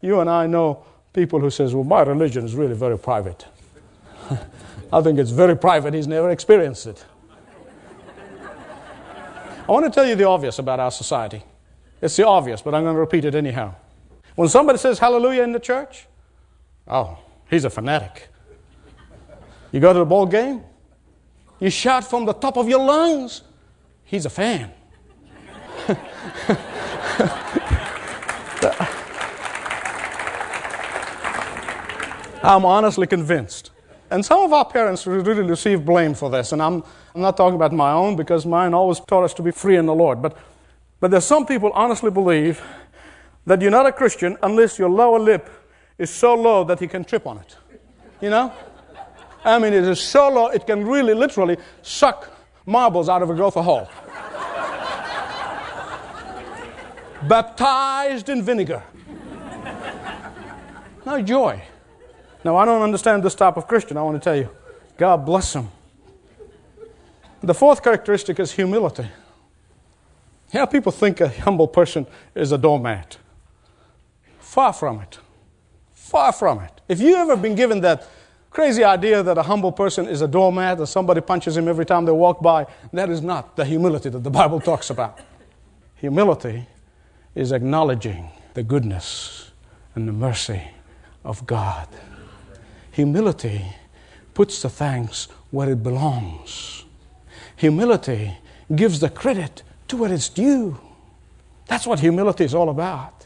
You 0.00 0.20
and 0.20 0.28
I 0.28 0.46
know 0.48 0.84
people 1.12 1.38
who 1.38 1.50
says, 1.50 1.74
"Well, 1.74 1.84
my 1.84 2.02
religion 2.02 2.44
is 2.44 2.54
really 2.54 2.74
very 2.74 2.98
private." 2.98 3.46
I 4.92 5.00
think 5.02 5.18
it's 5.18 5.30
very 5.30 5.56
private. 5.56 5.94
He's 5.94 6.08
never 6.08 6.30
experienced 6.30 6.86
it. 6.86 7.04
I 9.68 9.72
want 9.72 9.84
to 9.84 9.90
tell 9.90 10.06
you 10.06 10.14
the 10.14 10.24
obvious 10.24 10.58
about 10.58 10.80
our 10.80 10.90
society. 10.90 11.42
It's 12.00 12.16
the 12.16 12.26
obvious, 12.26 12.62
but 12.62 12.74
I'm 12.74 12.84
going 12.84 12.94
to 12.94 13.00
repeat 13.00 13.24
it 13.24 13.34
anyhow. 13.34 13.74
When 14.34 14.48
somebody 14.48 14.78
says 14.78 14.98
hallelujah 14.98 15.42
in 15.42 15.52
the 15.52 15.60
church, 15.60 16.06
oh, 16.86 17.18
he's 17.50 17.64
a 17.64 17.70
fanatic. 17.70 18.28
You 19.72 19.80
go 19.80 19.92
to 19.92 19.98
the 19.98 20.04
ball 20.04 20.26
game, 20.26 20.62
you 21.60 21.70
shout 21.70 22.04
from 22.04 22.24
the 22.24 22.32
top 22.32 22.56
of 22.56 22.68
your 22.68 22.84
lungs, 22.84 23.42
he's 24.04 24.24
a 24.26 24.30
fan. 24.30 24.72
I'm 32.42 32.64
honestly 32.64 33.06
convinced. 33.06 33.70
And 34.10 34.24
some 34.24 34.40
of 34.40 34.52
our 34.52 34.64
parents 34.64 35.06
really 35.06 35.42
receive 35.42 35.84
blame 35.84 36.14
for 36.14 36.30
this. 36.30 36.52
And 36.52 36.62
I'm, 36.62 36.82
I'm 37.14 37.20
not 37.20 37.36
talking 37.36 37.56
about 37.56 37.72
my 37.72 37.92
own 37.92 38.16
because 38.16 38.46
mine 38.46 38.72
always 38.72 39.00
taught 39.00 39.24
us 39.24 39.34
to 39.34 39.42
be 39.42 39.50
free 39.50 39.76
in 39.76 39.86
the 39.86 39.94
Lord. 39.94 40.22
But, 40.22 40.36
but 41.00 41.10
there's 41.10 41.26
some 41.26 41.44
people 41.44 41.70
honestly 41.74 42.10
believe 42.10 42.62
that 43.44 43.60
you're 43.60 43.70
not 43.70 43.86
a 43.86 43.92
Christian 43.92 44.38
unless 44.42 44.78
your 44.78 44.88
lower 44.88 45.18
lip 45.18 45.50
is 45.98 46.10
so 46.10 46.34
low 46.34 46.64
that 46.64 46.80
he 46.80 46.86
can 46.86 47.04
trip 47.04 47.26
on 47.26 47.38
it. 47.38 47.56
You 48.20 48.30
know? 48.30 48.52
I 49.44 49.58
mean, 49.58 49.72
it 49.72 49.84
is 49.84 50.00
so 50.00 50.28
low, 50.28 50.48
it 50.48 50.66
can 50.66 50.86
really, 50.86 51.14
literally 51.14 51.56
suck 51.82 52.30
marbles 52.66 53.08
out 53.08 53.22
of 53.22 53.30
a 53.30 53.34
gopher 53.34 53.62
hole. 53.62 53.88
Baptized 57.26 58.28
in 58.28 58.42
vinegar. 58.42 58.82
No 61.04 61.22
joy. 61.22 61.62
Now, 62.44 62.56
I 62.56 62.64
don't 62.64 62.82
understand 62.82 63.22
this 63.22 63.34
type 63.34 63.56
of 63.56 63.66
Christian, 63.66 63.96
I 63.96 64.02
want 64.02 64.22
to 64.22 64.24
tell 64.24 64.36
you. 64.36 64.50
God 64.96 65.24
bless 65.24 65.54
him. 65.54 65.68
The 67.40 67.54
fourth 67.54 67.82
characteristic 67.82 68.38
is 68.40 68.52
humility. 68.52 69.08
Yeah, 70.52 70.66
people 70.66 70.92
think 70.92 71.20
a 71.20 71.28
humble 71.28 71.68
person 71.68 72.06
is 72.34 72.52
a 72.52 72.58
doormat. 72.58 73.18
Far 74.38 74.72
from 74.72 75.00
it. 75.00 75.18
Far 75.92 76.32
from 76.32 76.60
it. 76.60 76.80
If 76.88 77.00
you 77.00 77.16
ever 77.16 77.36
been 77.36 77.54
given 77.54 77.80
that 77.82 78.08
crazy 78.50 78.84
idea 78.84 79.22
that 79.22 79.38
a 79.38 79.42
humble 79.42 79.72
person 79.72 80.06
is 80.06 80.22
a 80.22 80.28
doormat 80.28 80.78
and 80.78 80.88
somebody 80.88 81.20
punches 81.20 81.56
him 81.56 81.68
every 81.68 81.86
time 81.86 82.04
they 82.04 82.12
walk 82.12 82.42
by, 82.42 82.66
that 82.92 83.10
is 83.10 83.22
not 83.22 83.56
the 83.56 83.64
humility 83.64 84.08
that 84.08 84.24
the 84.24 84.30
Bible 84.30 84.60
talks 84.60 84.90
about. 84.90 85.18
Humility 85.96 86.66
is 87.34 87.52
acknowledging 87.52 88.30
the 88.54 88.62
goodness 88.62 89.50
and 89.94 90.08
the 90.08 90.12
mercy 90.12 90.62
of 91.24 91.46
God. 91.46 91.88
Humility 92.92 93.64
puts 94.34 94.62
the 94.62 94.70
thanks 94.70 95.28
where 95.50 95.70
it 95.70 95.82
belongs. 95.82 96.84
Humility 97.56 98.36
gives 98.74 99.00
the 99.00 99.10
credit 99.10 99.62
to 99.88 99.96
where 99.96 100.12
it's 100.12 100.28
due. 100.28 100.78
That's 101.66 101.86
what 101.86 102.00
humility 102.00 102.44
is 102.44 102.54
all 102.54 102.68
about. 102.70 103.17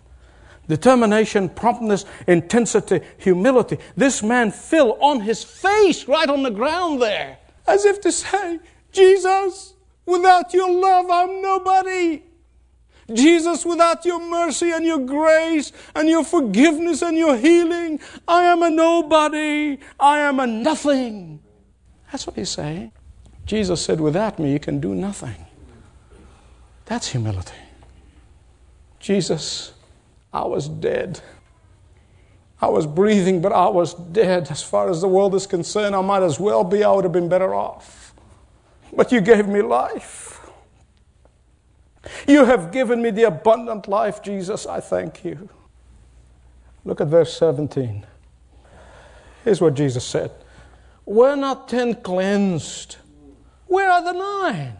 Determination, 0.72 1.50
promptness, 1.50 2.06
intensity, 2.26 3.02
humility. 3.18 3.76
This 3.94 4.22
man 4.22 4.50
fell 4.50 4.96
on 5.02 5.20
his 5.20 5.44
face 5.44 6.08
right 6.08 6.30
on 6.30 6.42
the 6.42 6.50
ground 6.50 7.02
there, 7.02 7.36
as 7.66 7.84
if 7.84 8.00
to 8.00 8.10
say, 8.10 8.58
Jesus, 8.90 9.74
without 10.06 10.54
your 10.54 10.72
love, 10.72 11.10
I'm 11.10 11.42
nobody. 11.42 12.22
Jesus, 13.12 13.66
without 13.66 14.06
your 14.06 14.18
mercy 14.18 14.70
and 14.70 14.86
your 14.86 15.00
grace 15.00 15.72
and 15.94 16.08
your 16.08 16.24
forgiveness 16.24 17.02
and 17.02 17.18
your 17.18 17.36
healing, 17.36 18.00
I 18.26 18.44
am 18.44 18.62
a 18.62 18.70
nobody. 18.70 19.76
I 20.00 20.20
am 20.20 20.40
a 20.40 20.46
nothing. 20.46 21.42
That's 22.10 22.26
what 22.26 22.36
he's 22.36 22.48
saying. 22.48 22.92
Jesus 23.44 23.84
said, 23.84 24.00
Without 24.00 24.38
me, 24.38 24.50
you 24.50 24.58
can 24.58 24.80
do 24.80 24.94
nothing. 24.94 25.44
That's 26.86 27.08
humility. 27.08 27.52
Jesus, 29.00 29.74
I 30.32 30.44
was 30.44 30.68
dead. 30.68 31.20
I 32.60 32.68
was 32.68 32.86
breathing, 32.86 33.42
but 33.42 33.52
I 33.52 33.68
was 33.68 33.94
dead. 33.94 34.48
As 34.50 34.62
far 34.62 34.88
as 34.88 35.00
the 35.00 35.08
world 35.08 35.34
is 35.34 35.46
concerned, 35.46 35.94
I 35.96 36.00
might 36.00 36.22
as 36.22 36.38
well 36.38 36.62
be. 36.62 36.84
I 36.84 36.92
would 36.92 37.04
have 37.04 37.12
been 37.12 37.28
better 37.28 37.54
off. 37.54 38.14
But 38.92 39.10
you 39.10 39.20
gave 39.20 39.48
me 39.48 39.62
life. 39.62 40.40
You 42.26 42.44
have 42.44 42.72
given 42.72 43.02
me 43.02 43.10
the 43.10 43.24
abundant 43.24 43.88
life, 43.88 44.22
Jesus. 44.22 44.66
I 44.66 44.80
thank 44.80 45.24
you. 45.24 45.48
Look 46.84 47.00
at 47.00 47.08
verse 47.08 47.36
17. 47.36 48.06
Here's 49.44 49.60
what 49.60 49.74
Jesus 49.74 50.04
said 50.04 50.30
Were 51.04 51.36
not 51.36 51.68
ten 51.68 51.94
cleansed? 51.94 52.96
Where 53.66 53.90
are 53.90 54.02
the 54.04 54.12
nine? 54.12 54.76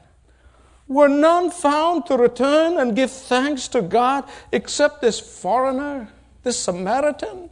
Were 0.92 1.09
none 1.09 1.50
found 1.50 2.05
to 2.07 2.16
return 2.18 2.78
and 2.78 2.94
give 2.94 3.11
thanks 3.11 3.66
to 3.68 3.81
God 3.81 4.24
except 4.52 5.00
this 5.00 5.18
foreigner, 5.18 6.09
this 6.42 6.59
Samaritan? 6.59 7.48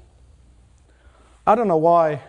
I 1.46 1.54
don't 1.54 1.66
know 1.66 1.78
why 1.78 2.20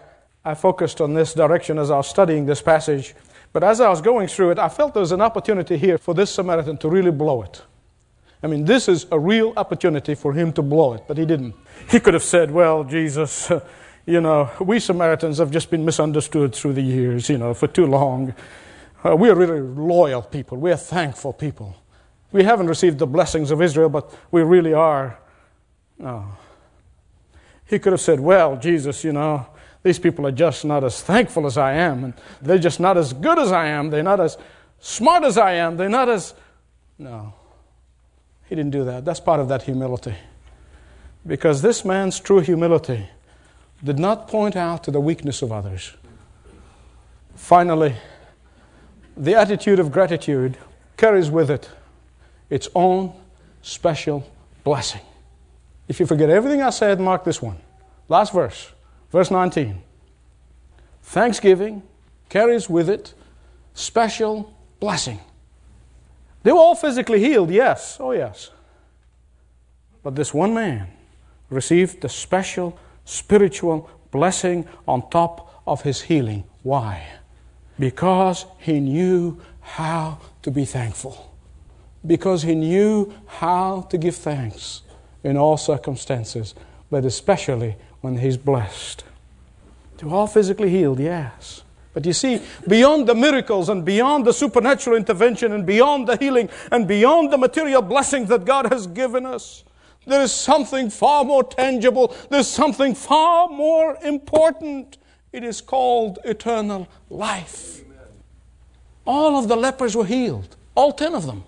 I 0.45 0.55
focused 0.55 1.01
on 1.01 1.13
this 1.13 1.33
direction 1.33 1.77
as 1.77 1.91
I 1.91 1.97
was 1.97 2.07
studying 2.07 2.45
this 2.45 2.61
passage. 2.61 3.13
But 3.51 3.61
as 3.61 3.81
I 3.81 3.89
was 3.89 3.99
going 3.99 4.29
through 4.29 4.51
it, 4.51 4.59
I 4.59 4.69
felt 4.69 4.93
there 4.93 5.01
was 5.01 5.11
an 5.11 5.19
opportunity 5.19 5.77
here 5.77 5.97
for 5.97 6.13
this 6.13 6.31
Samaritan 6.31 6.77
to 6.77 6.89
really 6.89 7.11
blow 7.11 7.41
it. 7.41 7.61
I 8.41 8.47
mean, 8.47 8.63
this 8.63 8.87
is 8.87 9.05
a 9.11 9.19
real 9.19 9.51
opportunity 9.57 10.15
for 10.15 10.31
him 10.31 10.53
to 10.53 10.61
blow 10.61 10.93
it, 10.93 11.03
but 11.09 11.17
he 11.17 11.25
didn't. 11.25 11.55
He 11.89 11.99
could 11.99 12.13
have 12.13 12.23
said, 12.23 12.51
Well, 12.51 12.85
Jesus, 12.85 13.51
you 14.05 14.21
know, 14.21 14.49
we 14.61 14.79
Samaritans 14.79 15.39
have 15.39 15.51
just 15.51 15.69
been 15.69 15.83
misunderstood 15.83 16.55
through 16.55 16.73
the 16.73 16.81
years, 16.81 17.29
you 17.29 17.37
know, 17.37 17.53
for 17.53 17.67
too 17.67 17.85
long. 17.85 18.33
Uh, 19.03 19.15
we 19.15 19.29
are 19.29 19.35
really 19.35 19.59
loyal 19.59 20.21
people. 20.21 20.57
We 20.57 20.71
are 20.71 20.77
thankful 20.77 21.33
people. 21.33 21.75
We 22.31 22.43
haven't 22.43 22.67
received 22.67 22.99
the 22.99 23.07
blessings 23.07 23.51
of 23.51 23.61
Israel, 23.61 23.89
but 23.89 24.13
we 24.31 24.41
really 24.41 24.73
are. 24.73 25.19
No. 25.97 26.25
He 27.65 27.79
could 27.79 27.93
have 27.93 28.01
said, 28.01 28.19
Well, 28.19 28.57
Jesus, 28.57 29.03
you 29.03 29.13
know, 29.13 29.47
these 29.83 29.97
people 29.97 30.27
are 30.27 30.31
just 30.31 30.63
not 30.63 30.83
as 30.83 31.01
thankful 31.01 31.45
as 31.45 31.57
I 31.57 31.73
am, 31.73 32.03
and 32.03 32.13
they're 32.41 32.59
just 32.59 32.79
not 32.79 32.97
as 32.97 33.13
good 33.13 33.39
as 33.39 33.51
I 33.51 33.67
am, 33.67 33.89
they're 33.89 34.03
not 34.03 34.19
as 34.19 34.37
smart 34.79 35.23
as 35.23 35.37
I 35.37 35.53
am, 35.53 35.77
they're 35.77 35.89
not 35.89 36.09
as. 36.09 36.33
No. 36.97 37.33
He 38.47 38.55
didn't 38.55 38.71
do 38.71 38.83
that. 38.83 39.05
That's 39.05 39.19
part 39.19 39.39
of 39.39 39.47
that 39.47 39.63
humility. 39.63 40.15
Because 41.25 41.61
this 41.61 41.85
man's 41.85 42.19
true 42.19 42.39
humility 42.39 43.07
did 43.83 43.97
not 43.97 44.27
point 44.27 44.55
out 44.55 44.83
to 44.83 44.91
the 44.91 44.99
weakness 44.99 45.41
of 45.41 45.51
others. 45.51 45.95
Finally, 47.35 47.95
the 49.17 49.35
attitude 49.35 49.79
of 49.79 49.91
gratitude 49.91 50.57
carries 50.97 51.29
with 51.29 51.49
it 51.49 51.69
its 52.49 52.67
own 52.75 53.13
special 53.61 54.29
blessing. 54.63 55.01
If 55.87 55.99
you 55.99 56.05
forget 56.05 56.29
everything 56.29 56.61
I 56.61 56.69
said, 56.69 56.99
mark 56.99 57.23
this 57.23 57.41
one. 57.41 57.57
Last 58.07 58.33
verse. 58.33 58.71
Verse 59.11 59.31
19 59.31 59.81
Thanksgiving 61.03 61.83
carries 62.29 62.69
with 62.69 62.89
it 62.89 63.13
special 63.73 64.53
blessing. 64.79 65.19
They 66.43 66.51
were 66.51 66.59
all 66.59 66.75
physically 66.75 67.19
healed, 67.19 67.51
yes. 67.51 67.97
Oh, 67.99 68.11
yes. 68.11 68.49
But 70.03 70.15
this 70.15 70.33
one 70.33 70.53
man 70.53 70.87
received 71.49 72.01
the 72.01 72.09
special 72.09 72.77
spiritual 73.05 73.89
blessing 74.11 74.67
on 74.87 75.09
top 75.09 75.61
of 75.67 75.83
his 75.83 76.01
healing. 76.01 76.43
Why? 76.63 77.07
Because 77.81 78.45
he 78.59 78.79
knew 78.79 79.41
how 79.59 80.19
to 80.43 80.51
be 80.51 80.65
thankful. 80.65 81.33
Because 82.05 82.43
he 82.43 82.53
knew 82.53 83.11
how 83.25 83.87
to 83.89 83.97
give 83.97 84.15
thanks 84.15 84.83
in 85.23 85.35
all 85.35 85.57
circumstances, 85.57 86.53
but 86.91 87.05
especially 87.05 87.75
when 88.01 88.19
he's 88.19 88.37
blessed. 88.37 89.03
Were 90.03 90.13
all 90.13 90.27
physically 90.27 90.69
healed, 90.69 90.99
yes. 90.99 91.63
But 91.95 92.05
you 92.05 92.13
see, 92.13 92.41
beyond 92.67 93.07
the 93.07 93.15
miracles 93.15 93.67
and 93.67 93.83
beyond 93.83 94.25
the 94.25 94.33
supernatural 94.33 94.95
intervention 94.95 95.51
and 95.51 95.65
beyond 95.65 96.07
the 96.07 96.17
healing 96.17 96.49
and 96.71 96.87
beyond 96.87 97.33
the 97.33 97.37
material 97.39 97.81
blessings 97.81 98.29
that 98.29 98.45
God 98.45 98.71
has 98.71 98.85
given 98.85 99.25
us, 99.25 99.63
there 100.05 100.21
is 100.21 100.31
something 100.31 100.91
far 100.91 101.23
more 101.23 101.43
tangible. 101.43 102.15
There's 102.29 102.47
something 102.47 102.93
far 102.93 103.47
more 103.47 103.97
important. 104.03 104.99
It 105.33 105.43
is 105.43 105.61
called 105.61 106.19
eternal 106.25 106.87
life. 107.09 107.81
All 109.05 109.37
of 109.37 109.47
the 109.47 109.55
lepers 109.55 109.95
were 109.95 110.05
healed, 110.05 110.55
all 110.75 110.91
10 110.91 111.15
of 111.15 111.25
them. 111.25 111.43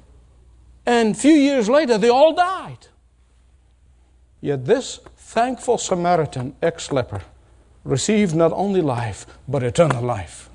And 0.86 1.16
a 1.16 1.18
few 1.18 1.34
years 1.34 1.70
later, 1.70 1.98
they 1.98 2.10
all 2.10 2.34
died. 2.34 2.88
Yet 4.42 4.66
this 4.66 5.00
thankful 5.16 5.78
Samaritan, 5.78 6.56
ex 6.62 6.92
leper, 6.92 7.22
received 7.84 8.36
not 8.36 8.52
only 8.54 8.82
life, 8.82 9.26
but 9.48 9.64
eternal 9.64 10.04
life. 10.04 10.50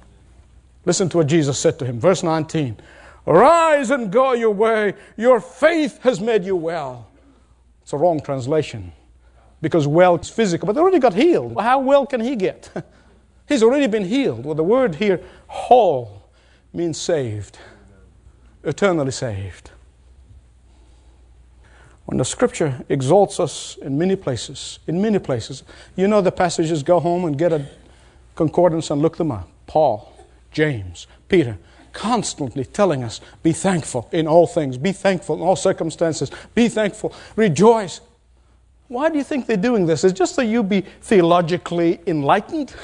Listen 0.85 1.09
to 1.11 1.19
what 1.19 1.27
Jesus 1.27 1.59
said 1.59 1.79
to 1.79 1.85
him. 1.85 2.01
Verse 2.01 2.23
19 2.23 2.77
Arise 3.27 3.91
and 3.91 4.11
go 4.11 4.33
your 4.33 4.51
way. 4.51 4.95
Your 5.17 5.41
faith 5.41 6.03
has 6.03 6.21
made 6.21 6.45
you 6.45 6.57
well. 6.57 7.09
It's 7.83 7.93
a 7.93 7.97
wrong 7.97 8.21
translation 8.21 8.93
because 9.61 9.87
well 9.87 10.17
is 10.17 10.31
physical, 10.31 10.67
but 10.67 10.73
they 10.73 10.81
already 10.81 10.99
got 10.99 11.14
healed. 11.14 11.61
How 11.61 11.79
well 11.79 12.07
can 12.07 12.21
he 12.21 12.37
get? 12.37 12.71
He's 13.49 13.63
already 13.63 13.87
been 13.87 14.05
healed. 14.05 14.45
Well, 14.45 14.55
the 14.55 14.63
word 14.63 14.97
here, 14.97 15.21
whole, 15.47 16.23
means 16.73 16.99
saved, 16.99 17.59
eternally 18.63 19.11
saved. 19.11 19.71
When 22.05 22.19
the 22.19 22.25
scripture 22.25 22.85
exalts 22.89 23.41
us 23.41 23.77
in 23.83 23.99
many 23.99 24.17
places, 24.17 24.79
in 24.87 25.01
many 25.01 25.19
places, 25.19 25.63
you 25.97 26.09
know 26.09 26.21
the 26.21 26.33
passages, 26.33 26.83
go 26.83 27.01
home 27.01 27.25
and 27.25 27.39
get 27.39 27.53
a 27.53 27.67
concordance 28.35 28.91
and 28.91 29.03
look 29.03 29.17
them 29.17 29.33
up. 29.33 29.49
Paul, 29.67 30.13
James, 30.51 31.07
Peter, 31.29 31.59
constantly 31.93 32.65
telling 32.65 33.03
us 33.03 33.21
be 33.43 33.53
thankful 33.53 34.09
in 34.13 34.27
all 34.27 34.47
things, 34.47 34.79
be 34.79 34.93
thankful 34.93 35.37
in 35.37 35.43
all 35.43 35.57
circumstances, 35.57 36.31
be 36.55 36.69
thankful, 36.69 37.15
rejoice. 37.37 38.01
Why 38.89 39.11
do 39.11 39.19
you 39.19 39.25
think 39.25 39.47
they're 39.47 39.57
doing 39.57 39.85
this? 39.85 40.05
Is 40.05 40.13
just 40.13 40.35
so 40.35 40.43
you 40.43 40.63
be 40.63 40.83
theologically 41.03 42.01
enlightened? 42.07 42.75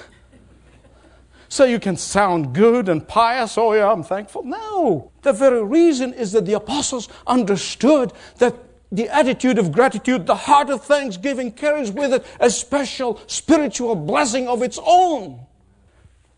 So 1.55 1.65
you 1.65 1.79
can 1.79 1.97
sound 1.97 2.53
good 2.53 2.89
and 2.89 3.07
pious, 3.07 3.57
oh 3.57 3.75
yeah, 3.75 3.89
I'm 3.89 4.03
thankful? 4.03 4.43
No. 4.43 5.13
The 5.23 5.33
very 5.33 5.63
reason 5.63 6.13
is 6.13 6.33
that 6.33 6.47
the 6.47 6.55
apostles 6.55 7.09
understood 7.29 8.13
that 8.39 8.57
the 8.91 9.09
attitude 9.09 9.59
of 9.59 9.71
gratitude, 9.71 10.27
the 10.27 10.35
heart 10.35 10.69
of 10.69 10.83
thanksgiving 10.83 11.53
carries 11.53 11.93
with 11.93 12.13
it 12.13 12.27
a 12.41 12.51
special 12.51 13.21
spiritual 13.29 13.95
blessing 13.95 14.49
of 14.49 14.65
its 14.65 14.81
own. 14.85 15.47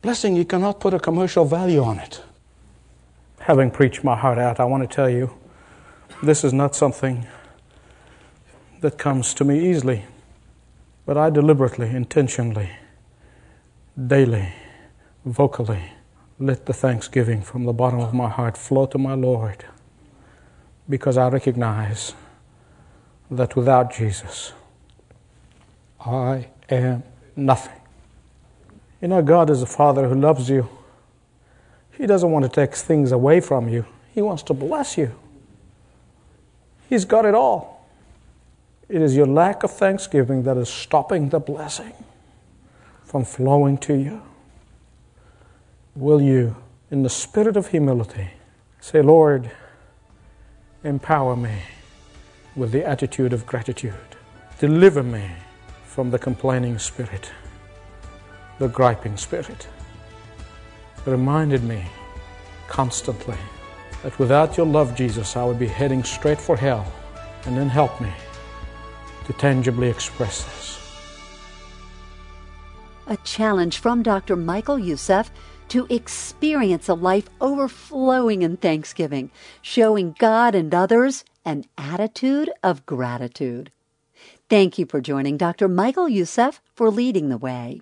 Blessing, 0.02 0.36
you 0.36 0.44
cannot 0.44 0.80
put 0.80 0.92
a 0.92 1.00
commercial 1.00 1.46
value 1.46 1.82
on 1.82 1.98
it 1.98 2.22
having 3.46 3.70
preached 3.70 4.02
my 4.02 4.16
heart 4.16 4.38
out, 4.38 4.58
I 4.58 4.64
want 4.64 4.82
to 4.82 4.92
tell 4.92 5.08
you 5.08 5.32
this 6.20 6.42
is 6.42 6.52
not 6.52 6.74
something 6.74 7.24
that 8.80 8.98
comes 8.98 9.32
to 9.34 9.44
me 9.44 9.70
easily, 9.70 10.04
but 11.06 11.16
I 11.16 11.30
deliberately, 11.30 11.88
intentionally, 11.88 12.70
daily, 13.96 14.52
vocally 15.26 15.92
let 16.38 16.64
the 16.64 16.72
thanksgiving 16.72 17.42
from 17.42 17.64
the 17.64 17.72
bottom 17.72 18.00
of 18.00 18.14
my 18.14 18.28
heart 18.28 18.56
flow 18.56 18.86
to 18.86 18.96
my 18.96 19.12
Lord 19.14 19.66
because 20.88 21.18
I 21.18 21.28
recognize 21.28 22.14
that 23.30 23.56
without 23.56 23.92
Jesus, 23.92 24.52
I 26.00 26.46
am 26.70 27.02
nothing. 27.34 27.80
You 29.02 29.08
know, 29.08 29.20
God 29.20 29.50
is 29.50 29.60
a 29.60 29.66
Father 29.66 30.08
who 30.08 30.14
loves 30.14 30.48
you 30.48 30.68
he 31.96 32.06
doesn't 32.06 32.30
want 32.30 32.44
to 32.44 32.48
take 32.50 32.74
things 32.74 33.12
away 33.12 33.40
from 33.40 33.68
you, 33.68 33.86
He 34.14 34.22
wants 34.22 34.42
to 34.44 34.54
bless 34.54 34.98
you. 34.98 35.14
He's 36.88 37.04
got 37.04 37.24
it 37.24 37.34
all. 37.34 37.86
It 38.88 39.02
is 39.02 39.16
your 39.16 39.26
lack 39.26 39.64
of 39.64 39.72
thanksgiving 39.72 40.44
that 40.44 40.56
is 40.56 40.68
stopping 40.68 41.30
the 41.30 41.40
blessing 41.40 41.92
from 43.04 43.24
flowing 43.24 43.78
to 43.78 43.94
you. 43.94 44.22
Will 45.96 46.20
you, 46.20 46.54
in 46.90 47.02
the 47.02 47.10
spirit 47.10 47.56
of 47.56 47.68
humility, 47.68 48.28
say, 48.80 49.02
Lord, 49.02 49.50
empower 50.84 51.34
me 51.34 51.62
with 52.54 52.70
the 52.70 52.86
attitude 52.86 53.32
of 53.32 53.46
gratitude. 53.46 53.94
Deliver 54.58 55.02
me 55.02 55.30
from 55.84 56.10
the 56.10 56.18
complaining 56.18 56.78
spirit, 56.78 57.32
the 58.58 58.68
griping 58.68 59.16
spirit 59.16 59.66
reminded 61.06 61.62
me 61.62 61.84
constantly 62.68 63.36
that 64.02 64.18
without 64.18 64.56
your 64.56 64.66
love, 64.66 64.94
Jesus, 64.94 65.36
I 65.36 65.44
would 65.44 65.58
be 65.58 65.66
heading 65.66 66.02
straight 66.02 66.40
for 66.40 66.56
hell. 66.56 66.92
And 67.44 67.56
then 67.56 67.68
help 67.68 68.00
me 68.00 68.12
to 69.26 69.32
tangibly 69.34 69.88
express 69.88 70.44
this. 70.44 70.80
A 73.06 73.16
challenge 73.18 73.78
from 73.78 74.02
Dr. 74.02 74.34
Michael 74.34 74.80
Youssef 74.80 75.30
to 75.68 75.86
experience 75.90 76.88
a 76.88 76.94
life 76.94 77.28
overflowing 77.40 78.42
in 78.42 78.56
thanksgiving, 78.56 79.30
showing 79.62 80.14
God 80.18 80.54
and 80.54 80.74
others 80.74 81.24
an 81.44 81.64
attitude 81.76 82.50
of 82.62 82.86
gratitude. 82.86 83.70
Thank 84.48 84.78
you 84.78 84.86
for 84.86 85.00
joining 85.00 85.36
Dr. 85.36 85.68
Michael 85.68 86.08
Youssef 86.08 86.60
for 86.74 86.90
leading 86.90 87.28
the 87.28 87.38
way. 87.38 87.80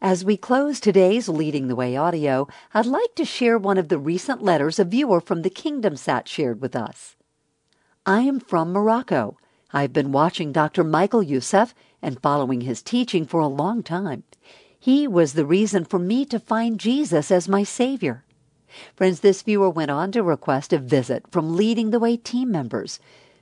As 0.00 0.24
we 0.24 0.36
close 0.36 0.78
today's 0.78 1.28
Leading 1.28 1.68
the 1.68 1.76
Way 1.76 1.96
audio, 1.96 2.48
I'd 2.74 2.86
like 2.86 3.14
to 3.16 3.24
share 3.24 3.56
one 3.56 3.78
of 3.78 3.88
the 3.88 3.98
recent 3.98 4.42
letters 4.42 4.78
a 4.78 4.84
viewer 4.84 5.20
from 5.20 5.42
the 5.42 5.50
Kingdom 5.50 5.96
Sat 5.96 6.28
shared 6.28 6.60
with 6.60 6.76
us. 6.76 7.16
I 8.04 8.20
am 8.20 8.38
from 8.38 8.72
Morocco. 8.72 9.38
I've 9.72 9.92
been 9.92 10.12
watching 10.12 10.52
Dr. 10.52 10.84
Michael 10.84 11.22
Youssef 11.22 11.74
and 12.02 12.20
following 12.20 12.60
his 12.60 12.82
teaching 12.82 13.24
for 13.24 13.40
a 13.40 13.48
long 13.48 13.82
time. 13.82 14.22
He 14.78 15.08
was 15.08 15.32
the 15.32 15.46
reason 15.46 15.84
for 15.84 15.98
me 15.98 16.24
to 16.26 16.38
find 16.38 16.78
Jesus 16.78 17.30
as 17.30 17.48
my 17.48 17.64
Savior. 17.64 18.24
Friends, 18.94 19.20
this 19.20 19.42
viewer 19.42 19.70
went 19.70 19.90
on 19.90 20.12
to 20.12 20.22
request 20.22 20.72
a 20.72 20.78
visit 20.78 21.24
from 21.30 21.56
Leading 21.56 21.90
the 21.90 21.98
Way 21.98 22.16
team 22.16 22.50
members. 22.50 23.00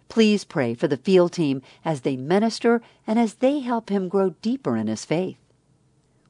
Please 0.08 0.44
pray 0.44 0.74
for 0.74 0.86
the 0.86 0.96
field 0.96 1.32
team 1.32 1.62
as 1.84 2.02
they 2.02 2.16
minister 2.16 2.82
and 3.06 3.18
as 3.18 3.34
they 3.34 3.60
help 3.60 3.88
him 3.90 4.08
grow 4.08 4.30
deeper 4.42 4.76
in 4.76 4.86
his 4.86 5.04
faith. 5.04 5.36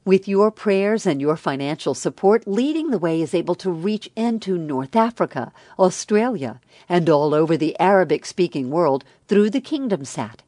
With 0.05 0.27
your 0.27 0.51
prayers 0.51 1.07
and 1.07 1.19
your 1.19 1.35
financial 1.35 1.95
support, 1.95 2.47
Leading 2.47 2.91
the 2.91 2.99
Way 2.99 3.21
is 3.21 3.33
able 3.33 3.55
to 3.55 3.71
reach 3.71 4.09
into 4.15 4.57
North 4.57 4.95
Africa, 4.95 5.51
Australia, 5.79 6.61
and 6.87 7.09
all 7.09 7.33
over 7.33 7.57
the 7.57 7.79
Arabic 7.79 8.25
speaking 8.25 8.69
world 8.69 9.03
through 9.27 9.49
the 9.49 9.61
Kingdom 9.61 10.05
Sat. 10.05 10.43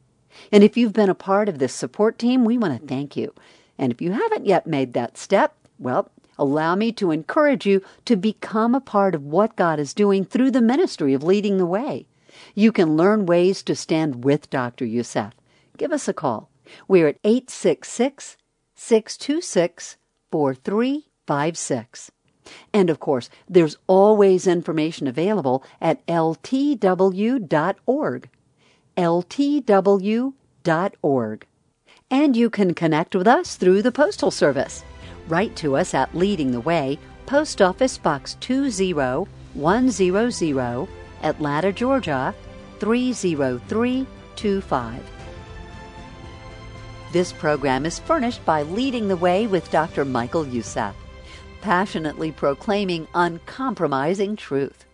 And 0.51 0.63
if 0.63 0.77
you've 0.77 0.93
been 0.93 1.09
a 1.09 1.15
part 1.15 1.49
of 1.49 1.57
this 1.57 1.73
support 1.73 2.19
team, 2.19 2.45
we 2.45 2.57
want 2.57 2.79
to 2.79 2.87
thank 2.87 3.17
you. 3.17 3.33
And 3.77 3.91
if 3.91 4.01
you 4.01 4.11
haven't 4.11 4.45
yet 4.45 4.67
made 4.67 4.93
that 4.93 5.17
step, 5.17 5.55
well, 5.79 6.09
allow 6.37 6.75
me 6.75 6.91
to 6.93 7.11
encourage 7.11 7.65
you 7.65 7.81
to 8.05 8.15
become 8.15 8.75
a 8.75 8.81
part 8.81 9.15
of 9.15 9.23
what 9.23 9.55
God 9.55 9.79
is 9.79 9.93
doing 9.93 10.25
through 10.25 10.51
the 10.51 10.61
ministry 10.61 11.13
of 11.13 11.23
Leading 11.23 11.57
the 11.57 11.65
Way. 11.65 12.07
You 12.55 12.71
can 12.71 12.95
learn 12.97 13.25
ways 13.25 13.63
to 13.63 13.75
stand 13.75 14.23
with 14.23 14.49
Dr. 14.49 14.85
Youssef. 14.85 15.33
Give 15.77 15.91
us 15.91 16.07
a 16.07 16.13
call. 16.13 16.49
We're 16.87 17.07
at 17.07 17.19
866 17.23 18.37
626 18.75 19.97
4356. 20.31 22.11
And 22.73 22.89
of 22.89 22.99
course, 22.99 23.29
there's 23.49 23.77
always 23.87 24.47
information 24.47 25.07
available 25.07 25.63
at 25.81 26.05
ltw.org. 26.07 27.39
ltw.org. 28.97 30.33
And 32.09 32.37
you 32.37 32.49
can 32.49 32.73
connect 32.73 33.15
with 33.15 33.27
us 33.27 33.57
through 33.57 33.81
the 33.81 33.91
Postal 33.91 34.31
Service. 34.31 34.85
Write 35.27 35.57
to 35.57 35.75
us 35.75 35.93
at 35.93 36.15
Leading 36.15 36.51
the 36.51 36.61
Way, 36.61 36.97
Post 37.25 37.61
Office 37.61 37.97
Box 37.97 38.37
20100, 38.39 40.87
Atlanta, 41.21 41.73
Georgia 41.73 42.33
30325. 42.79 45.03
This 47.11 47.33
program 47.33 47.85
is 47.85 47.99
furnished 47.99 48.45
by 48.45 48.63
Leading 48.63 49.09
the 49.09 49.17
Way 49.17 49.47
with 49.47 49.69
Dr. 49.69 50.05
Michael 50.05 50.47
Youssef, 50.47 50.95
passionately 51.59 52.31
proclaiming 52.31 53.05
uncompromising 53.15 54.37
truth. 54.37 54.85